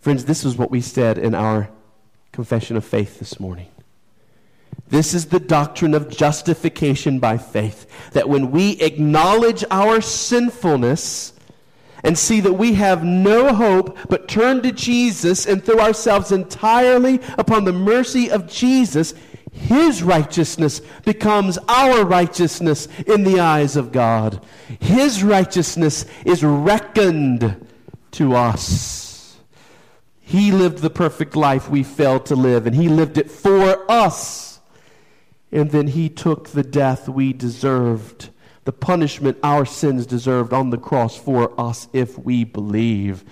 Friends, 0.01 0.24
this 0.24 0.44
is 0.44 0.57
what 0.57 0.70
we 0.70 0.80
said 0.80 1.18
in 1.18 1.34
our 1.34 1.68
confession 2.32 2.76
of 2.76 2.84
faith 2.84 3.18
this 3.18 3.38
morning. 3.38 3.68
This 4.88 5.12
is 5.12 5.26
the 5.26 5.38
doctrine 5.38 5.94
of 5.94 6.09
justification 6.09 7.18
by 7.18 7.36
faith. 7.36 7.86
That 8.12 8.28
when 8.28 8.51
we 8.51 8.72
acknowledge 8.80 9.62
our 9.70 10.01
sinfulness 10.01 11.34
and 12.03 12.16
see 12.16 12.40
that 12.40 12.55
we 12.55 12.74
have 12.74 13.05
no 13.05 13.55
hope 13.55 13.98
but 14.09 14.26
turn 14.26 14.62
to 14.62 14.72
Jesus 14.72 15.46
and 15.46 15.62
throw 15.62 15.78
ourselves 15.78 16.32
entirely 16.32 17.20
upon 17.36 17.64
the 17.64 17.72
mercy 17.72 18.30
of 18.30 18.48
Jesus, 18.48 19.12
His 19.53 20.03
righteousness 20.03 20.80
becomes 21.05 21.59
our 21.68 22.07
righteousness 22.07 22.88
in 23.07 23.22
the 23.22 23.38
eyes 23.38 23.76
of 23.76 23.92
God. 23.92 24.44
His 24.80 25.22
righteousness 25.22 26.07
is 26.24 26.42
reckoned 26.42 27.68
to 28.12 28.34
us. 28.34 29.09
He 30.30 30.52
lived 30.52 30.78
the 30.78 30.90
perfect 30.90 31.34
life 31.34 31.68
we 31.68 31.82
failed 31.82 32.24
to 32.26 32.36
live, 32.36 32.64
and 32.64 32.76
He 32.76 32.88
lived 32.88 33.18
it 33.18 33.28
for 33.28 33.90
us. 33.90 34.60
And 35.50 35.72
then 35.72 35.88
He 35.88 36.08
took 36.08 36.50
the 36.50 36.62
death 36.62 37.08
we 37.08 37.32
deserved, 37.32 38.30
the 38.62 38.70
punishment 38.70 39.38
our 39.42 39.66
sins 39.66 40.06
deserved 40.06 40.52
on 40.52 40.70
the 40.70 40.78
cross 40.78 41.18
for 41.18 41.60
us 41.60 41.88
if 41.92 42.16
we 42.16 42.44
believe. 42.44 43.24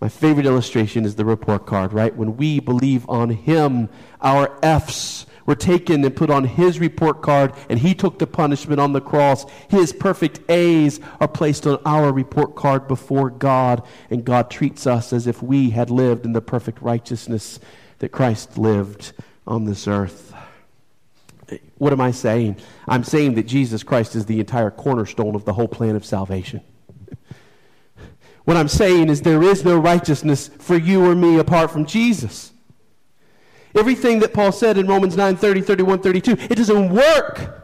My 0.00 0.08
favorite 0.08 0.46
illustration 0.46 1.04
is 1.04 1.16
the 1.16 1.26
report 1.26 1.66
card, 1.66 1.92
right? 1.92 2.16
When 2.16 2.38
we 2.38 2.60
believe 2.60 3.06
on 3.10 3.28
Him, 3.28 3.90
our 4.22 4.58
F's 4.62 5.26
were 5.48 5.56
taken 5.56 6.04
and 6.04 6.14
put 6.14 6.28
on 6.28 6.44
his 6.44 6.78
report 6.78 7.22
card, 7.22 7.54
and 7.70 7.78
he 7.78 7.94
took 7.94 8.18
the 8.18 8.26
punishment 8.26 8.78
on 8.78 8.92
the 8.92 9.00
cross. 9.00 9.46
His 9.70 9.94
perfect 9.94 10.40
A's 10.50 11.00
are 11.22 11.26
placed 11.26 11.66
on 11.66 11.80
our 11.86 12.12
report 12.12 12.54
card 12.54 12.86
before 12.86 13.30
God, 13.30 13.82
and 14.10 14.26
God 14.26 14.50
treats 14.50 14.86
us 14.86 15.10
as 15.10 15.26
if 15.26 15.42
we 15.42 15.70
had 15.70 15.88
lived 15.88 16.26
in 16.26 16.34
the 16.34 16.42
perfect 16.42 16.82
righteousness 16.82 17.58
that 18.00 18.10
Christ 18.10 18.58
lived 18.58 19.12
on 19.46 19.64
this 19.64 19.88
earth. 19.88 20.34
What 21.78 21.94
am 21.94 22.00
I 22.02 22.10
saying? 22.10 22.56
I'm 22.86 23.02
saying 23.02 23.36
that 23.36 23.46
Jesus 23.46 23.82
Christ 23.82 24.16
is 24.16 24.26
the 24.26 24.40
entire 24.40 24.70
cornerstone 24.70 25.34
of 25.34 25.46
the 25.46 25.54
whole 25.54 25.66
plan 25.66 25.96
of 25.96 26.04
salvation. 26.04 26.60
What 28.44 28.56
I'm 28.56 28.68
saying 28.68 29.10
is 29.10 29.20
there 29.20 29.42
is 29.42 29.62
no 29.62 29.76
righteousness 29.76 30.48
for 30.48 30.74
you 30.74 31.04
or 31.04 31.14
me 31.14 31.38
apart 31.38 31.70
from 31.70 31.84
Jesus. 31.84 32.50
Everything 33.74 34.18
that 34.20 34.32
Paul 34.32 34.52
said 34.52 34.78
in 34.78 34.86
Romans 34.86 35.16
9 35.16 35.36
30, 35.36 35.60
31, 35.60 36.00
32, 36.00 36.32
it 36.32 36.54
doesn't 36.56 36.90
work 36.90 37.58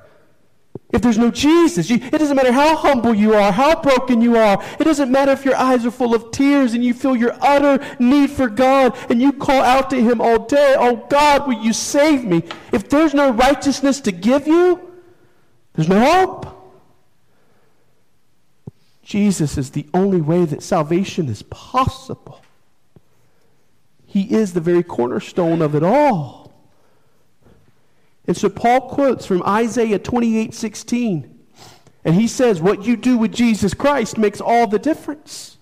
if 0.95 1.03
there's 1.03 1.19
no 1.19 1.31
Jesus. 1.31 1.91
It 1.91 2.13
doesn't 2.13 2.37
matter 2.37 2.53
how 2.53 2.77
humble 2.77 3.13
you 3.13 3.35
are, 3.35 3.51
how 3.51 3.83
broken 3.83 4.21
you 4.21 4.37
are. 4.37 4.63
It 4.79 4.85
doesn't 4.85 5.11
matter 5.11 5.33
if 5.33 5.45
your 5.45 5.57
eyes 5.57 5.85
are 5.85 5.91
full 5.91 6.15
of 6.15 6.31
tears 6.31 6.73
and 6.75 6.85
you 6.85 6.95
feel 6.95 7.17
your 7.17 7.37
utter 7.41 7.85
need 7.99 8.31
for 8.31 8.49
God 8.49 8.97
and 9.11 9.21
you 9.21 9.33
call 9.33 9.61
out 9.61 9.91
to 9.91 10.01
Him 10.01 10.21
all 10.21 10.47
day, 10.47 10.77
Oh 10.79 11.05
God, 11.11 11.49
will 11.49 11.61
you 11.61 11.73
save 11.73 12.25
me? 12.25 12.45
If 12.73 12.89
there's 12.89 13.13
no 13.13 13.33
righteousness 13.33 14.01
to 14.03 14.13
give 14.13 14.47
you, 14.47 14.93
there's 15.73 15.89
no 15.89 15.99
hope. 15.99 16.47
Jesus 19.03 19.59
is 19.59 19.71
the 19.71 19.87
only 19.93 20.21
way 20.21 20.45
that 20.45 20.63
salvation 20.63 21.29
is 21.29 21.43
possible. 21.43 22.44
He 24.15 24.33
is 24.33 24.53
the 24.53 24.61
very 24.61 24.85
cornerstone 24.85 25.61
of 25.61 25.75
it 25.75 25.83
all. 25.83 26.53
And 28.29 28.37
so 28.37 28.49
Paul 28.49 28.83
quotes 28.83 29.27
from 29.27 29.43
Isaiah 29.43 29.99
28 29.99 30.55
16. 30.55 31.47
And 32.05 32.15
he 32.15 32.29
says, 32.29 32.63
What 32.63 32.85
you 32.85 32.97
do 32.97 33.19
with 33.19 33.33
Jesus 33.33 33.75
Christ 33.75 34.17
makes 34.17 34.41
all 34.41 34.69
the 34.69 34.79
difference. 34.79 35.57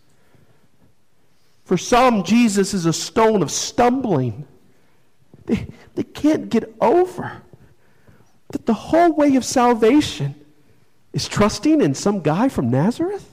For 1.65 1.79
some, 1.79 2.25
Jesus 2.25 2.75
is 2.75 2.85
a 2.85 2.93
stone 2.93 3.41
of 3.41 3.51
stumbling. 3.51 4.47
They, 5.47 5.67
they 5.95 6.05
can't 6.05 6.51
get 6.51 6.75
over 6.79 7.41
that 8.51 8.67
the 8.67 8.75
whole 8.75 9.15
way 9.15 9.35
of 9.37 9.47
salvation 9.47 10.35
is 11.15 11.27
trusting 11.27 11.81
in 11.81 11.95
some 11.95 12.21
guy 12.21 12.51
from 12.51 12.71
Nazareth. 12.71 13.31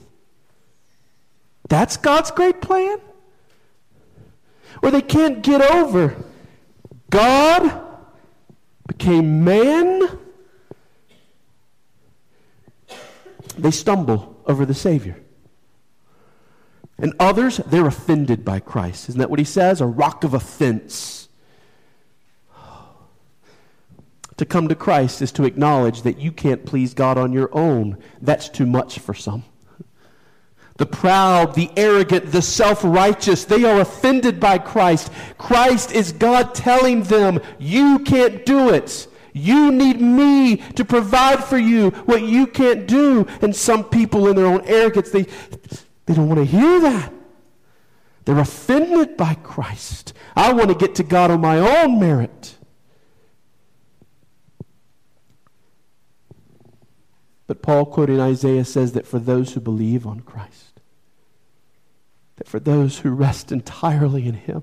That's 1.68 1.98
God's 1.98 2.30
great 2.30 2.62
plan 2.62 3.00
or 4.82 4.90
they 4.90 5.02
can't 5.02 5.42
get 5.42 5.60
over. 5.60 6.16
God 7.10 7.82
became 8.86 9.44
man. 9.44 10.18
They 13.58 13.70
stumble 13.70 14.36
over 14.46 14.64
the 14.64 14.74
Savior. 14.74 15.20
And 16.98 17.14
others, 17.18 17.58
they're 17.66 17.86
offended 17.86 18.44
by 18.44 18.60
Christ. 18.60 19.08
Isn't 19.08 19.18
that 19.18 19.30
what 19.30 19.38
he 19.38 19.44
says? 19.44 19.80
A 19.80 19.86
rock 19.86 20.22
of 20.22 20.34
offense. 20.34 21.28
To 24.36 24.46
come 24.46 24.68
to 24.68 24.74
Christ 24.74 25.20
is 25.20 25.32
to 25.32 25.44
acknowledge 25.44 26.02
that 26.02 26.18
you 26.18 26.32
can't 26.32 26.64
please 26.64 26.94
God 26.94 27.18
on 27.18 27.32
your 27.32 27.54
own. 27.54 27.98
That's 28.22 28.48
too 28.48 28.66
much 28.66 28.98
for 28.98 29.14
some 29.14 29.44
the 30.80 30.86
proud, 30.86 31.54
the 31.54 31.70
arrogant, 31.76 32.32
the 32.32 32.40
self 32.40 32.82
righteous, 32.82 33.44
they 33.44 33.64
are 33.64 33.82
offended 33.82 34.40
by 34.40 34.56
Christ. 34.56 35.12
Christ 35.36 35.92
is 35.92 36.10
God 36.10 36.54
telling 36.54 37.02
them, 37.02 37.38
You 37.58 37.98
can't 37.98 38.46
do 38.46 38.70
it. 38.70 39.06
You 39.34 39.70
need 39.70 40.00
me 40.00 40.56
to 40.56 40.84
provide 40.86 41.44
for 41.44 41.58
you 41.58 41.90
what 42.06 42.22
you 42.22 42.46
can't 42.46 42.86
do. 42.86 43.26
And 43.42 43.54
some 43.54 43.84
people, 43.84 44.26
in 44.28 44.36
their 44.36 44.46
own 44.46 44.62
arrogance, 44.64 45.10
they, 45.10 45.26
they 46.06 46.14
don't 46.14 46.30
want 46.30 46.38
to 46.38 46.46
hear 46.46 46.80
that. 46.80 47.12
They're 48.24 48.38
offended 48.38 49.18
by 49.18 49.34
Christ. 49.34 50.14
I 50.34 50.54
want 50.54 50.70
to 50.70 50.74
get 50.74 50.94
to 50.94 51.02
God 51.02 51.30
on 51.30 51.42
my 51.42 51.58
own 51.58 52.00
merit. 52.00 52.56
But 57.46 57.60
Paul, 57.60 57.84
quoting 57.84 58.18
Isaiah, 58.18 58.64
says 58.64 58.92
that 58.92 59.06
for 59.06 59.18
those 59.18 59.52
who 59.52 59.60
believe 59.60 60.06
on 60.06 60.20
Christ, 60.20 60.69
that 62.40 62.48
for 62.48 62.58
those 62.58 63.00
who 63.00 63.10
rest 63.10 63.52
entirely 63.52 64.26
in 64.26 64.32
Him, 64.32 64.62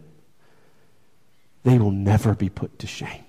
they 1.62 1.78
will 1.78 1.92
never 1.92 2.34
be 2.34 2.50
put 2.50 2.80
to 2.80 2.88
shame. 2.88 3.24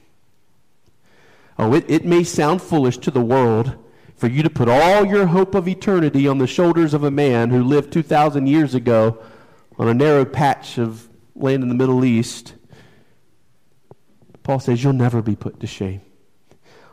Oh, 1.59 1.75
it, 1.75 1.85
it 1.87 2.07
may 2.07 2.25
sound 2.25 2.63
foolish 2.63 2.97
to 2.99 3.11
the 3.11 3.21
world 3.21 3.77
for 4.17 4.27
you 4.27 4.43
to 4.43 4.49
put 4.49 4.67
all 4.67 5.05
your 5.05 5.27
hope 5.27 5.55
of 5.55 5.69
eternity 5.69 6.27
on 6.27 6.39
the 6.39 6.47
shoulders 6.47 6.95
of 6.95 7.05
a 7.05 7.11
man 7.11 7.51
who 7.51 7.63
lived 7.63 7.93
2,000 7.93 8.47
years 8.47 8.75
ago 8.75 9.19
on 9.79 9.87
a 9.87 9.93
narrow 9.93 10.25
patch 10.25 10.79
of 10.79 11.11
land 11.35 11.63
in 11.63 11.69
the 11.69 11.75
Middle 11.75 12.03
East. 12.03 12.55
Paul 14.45 14.61
says, 14.61 14.83
You'll 14.83 14.95
never 14.95 15.21
be 15.21 15.37
put 15.37 15.61
to 15.61 15.67
shame. 15.67 16.01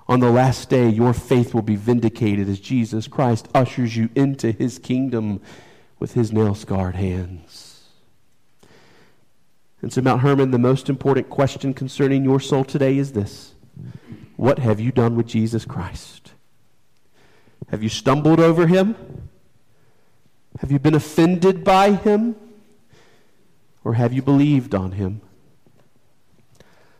On 0.09 0.19
the 0.19 0.29
last 0.29 0.69
day, 0.69 0.89
your 0.89 1.13
faith 1.13 1.53
will 1.53 1.61
be 1.61 1.77
vindicated 1.77 2.49
as 2.49 2.59
Jesus 2.59 3.07
Christ 3.07 3.47
ushers 3.55 3.95
you 3.95 4.09
into 4.13 4.51
his 4.51 4.77
kingdom 4.77 5.39
with 6.05 6.13
his 6.13 6.31
nail 6.31 6.53
scarred 6.53 6.93
hands. 6.93 7.81
And 9.81 9.91
so, 9.91 10.03
Mount 10.03 10.21
Hermon, 10.21 10.51
the 10.51 10.59
most 10.59 10.87
important 10.87 11.31
question 11.31 11.73
concerning 11.73 12.23
your 12.23 12.39
soul 12.39 12.63
today 12.63 12.99
is 12.99 13.13
this 13.13 13.55
What 14.35 14.59
have 14.59 14.79
you 14.79 14.91
done 14.91 15.15
with 15.15 15.25
Jesus 15.25 15.65
Christ? 15.65 16.33
Have 17.69 17.81
you 17.81 17.89
stumbled 17.89 18.39
over 18.39 18.67
him? 18.67 18.95
Have 20.59 20.71
you 20.71 20.77
been 20.77 20.93
offended 20.93 21.63
by 21.63 21.93
him? 21.93 22.35
Or 23.83 23.95
have 23.95 24.13
you 24.13 24.21
believed 24.21 24.75
on 24.75 24.91
him? 24.91 25.21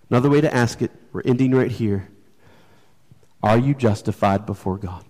Another 0.10 0.32
way 0.32 0.42
to 0.42 0.52
ask 0.52 0.82
it, 0.82 0.90
we're 1.14 1.22
ending 1.26 1.52
right 1.52 1.70
here. 1.70 2.10
Are 3.44 3.60
you 3.60 3.76
justified 3.76 4.48
before 4.48 4.80
God? 4.80 5.06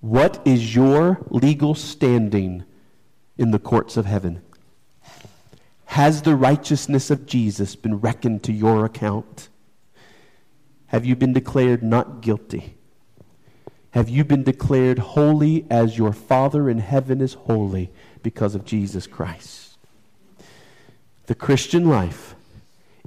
What 0.00 0.40
is 0.44 0.74
your 0.74 1.24
legal 1.30 1.74
standing 1.74 2.64
in 3.38 3.50
the 3.50 3.58
courts 3.58 3.96
of 3.96 4.06
heaven? 4.06 4.42
Has 5.86 6.22
the 6.22 6.36
righteousness 6.36 7.10
of 7.10 7.26
Jesus 7.26 7.76
been 7.76 8.00
reckoned 8.00 8.42
to 8.44 8.52
your 8.52 8.84
account? 8.84 9.48
Have 10.88 11.04
you 11.04 11.16
been 11.16 11.32
declared 11.32 11.82
not 11.82 12.20
guilty? 12.20 12.76
Have 13.90 14.08
you 14.10 14.24
been 14.24 14.42
declared 14.42 14.98
holy 14.98 15.64
as 15.70 15.96
your 15.96 16.12
Father 16.12 16.68
in 16.68 16.78
heaven 16.78 17.22
is 17.22 17.34
holy 17.34 17.90
because 18.22 18.54
of 18.54 18.66
Jesus 18.66 19.06
Christ? 19.06 19.78
The 21.26 21.34
Christian 21.34 21.88
life 21.88 22.34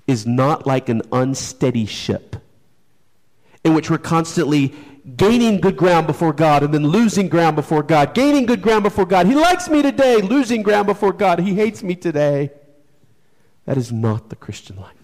is 0.07 0.25
not 0.25 0.65
like 0.65 0.89
an 0.89 1.03
unsteady 1.11 1.85
ship 1.85 2.37
in 3.63 3.73
which 3.75 3.89
we're 3.89 3.99
constantly 3.99 4.73
gaining 5.15 5.59
good 5.59 5.77
ground 5.77 6.07
before 6.07 6.33
God 6.33 6.63
and 6.63 6.73
then 6.73 6.85
losing 6.85 7.29
ground 7.29 7.55
before 7.55 7.83
God, 7.83 8.13
gaining 8.13 8.45
good 8.45 8.61
ground 8.61 8.83
before 8.83 9.05
God. 9.05 9.25
He 9.25 9.35
likes 9.35 9.69
me 9.69 9.81
today, 9.81 10.17
losing 10.17 10.61
ground 10.63 10.87
before 10.87 11.13
God. 11.13 11.39
He 11.39 11.55
hates 11.55 11.81
me 11.83 11.95
today. 11.95 12.51
That 13.65 13.77
is 13.77 13.91
not 13.91 14.29
the 14.29 14.35
Christian 14.35 14.77
life. 14.77 14.98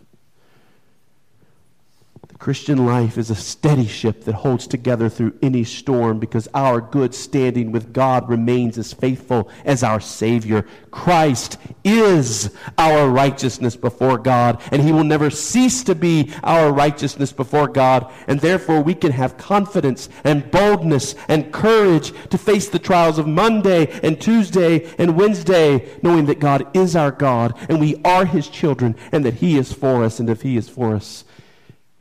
Christian 2.45 2.85
life 2.85 3.17
is 3.17 3.31
a 3.31 3.35
steady 3.35 3.87
ship 3.87 4.23
that 4.25 4.35
holds 4.35 4.67
together 4.67 5.09
through 5.09 5.33
any 5.41 5.63
storm 5.63 6.19
because 6.19 6.47
our 6.53 6.79
good 6.79 7.15
standing 7.15 7.71
with 7.71 7.91
God 7.91 8.29
remains 8.29 8.77
as 8.77 8.93
faithful 8.93 9.49
as 9.65 9.81
our 9.81 9.99
Savior. 9.99 10.63
Christ 10.91 11.57
is 11.83 12.51
our 12.77 13.09
righteousness 13.09 13.75
before 13.75 14.19
God, 14.19 14.61
and 14.71 14.83
He 14.83 14.91
will 14.91 15.03
never 15.03 15.31
cease 15.31 15.83
to 15.85 15.95
be 15.95 16.31
our 16.43 16.71
righteousness 16.71 17.33
before 17.33 17.67
God. 17.67 18.13
And 18.27 18.39
therefore, 18.39 18.83
we 18.83 18.93
can 18.93 19.11
have 19.13 19.39
confidence 19.39 20.07
and 20.23 20.51
boldness 20.51 21.15
and 21.27 21.51
courage 21.51 22.13
to 22.29 22.37
face 22.37 22.69
the 22.69 22.77
trials 22.77 23.17
of 23.17 23.25
Monday 23.25 23.87
and 24.03 24.21
Tuesday 24.21 24.93
and 24.99 25.17
Wednesday, 25.17 25.97
knowing 26.03 26.27
that 26.27 26.39
God 26.39 26.67
is 26.77 26.95
our 26.95 27.11
God 27.11 27.55
and 27.69 27.79
we 27.79 27.99
are 28.05 28.25
His 28.25 28.47
children 28.47 28.95
and 29.11 29.25
that 29.25 29.33
He 29.33 29.57
is 29.57 29.73
for 29.73 30.03
us. 30.03 30.19
And 30.19 30.29
if 30.29 30.43
He 30.43 30.57
is 30.57 30.69
for 30.69 30.93
us, 30.93 31.24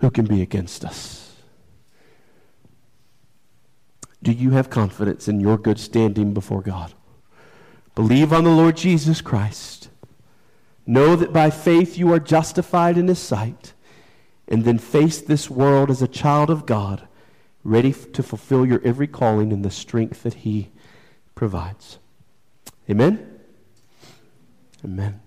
who 0.04 0.10
can 0.10 0.26
be 0.26 0.42
against 0.42 0.84
us? 0.84 1.32
Do 4.22 4.32
you 4.32 4.50
have 4.50 4.68
confidence 4.68 5.28
in 5.28 5.40
your 5.40 5.56
good 5.56 5.80
standing 5.80 6.34
before 6.34 6.60
God? 6.60 6.92
Believe 7.94 8.30
on 8.30 8.44
the 8.44 8.50
Lord 8.50 8.76
Jesus 8.76 9.22
Christ. 9.22 9.88
Know 10.86 11.16
that 11.16 11.32
by 11.32 11.48
faith 11.48 11.96
you 11.96 12.12
are 12.12 12.20
justified 12.20 12.98
in 12.98 13.08
His 13.08 13.18
sight, 13.18 13.72
and 14.46 14.64
then 14.64 14.76
face 14.76 15.22
this 15.22 15.48
world 15.48 15.90
as 15.90 16.02
a 16.02 16.08
child 16.08 16.50
of 16.50 16.66
God, 16.66 17.08
ready 17.62 17.94
to 17.94 18.22
fulfill 18.22 18.66
your 18.66 18.82
every 18.84 19.06
calling 19.06 19.52
in 19.52 19.62
the 19.62 19.70
strength 19.70 20.22
that 20.24 20.34
He 20.34 20.68
provides. 21.34 21.98
Amen? 22.90 23.40
Amen. 24.84 25.23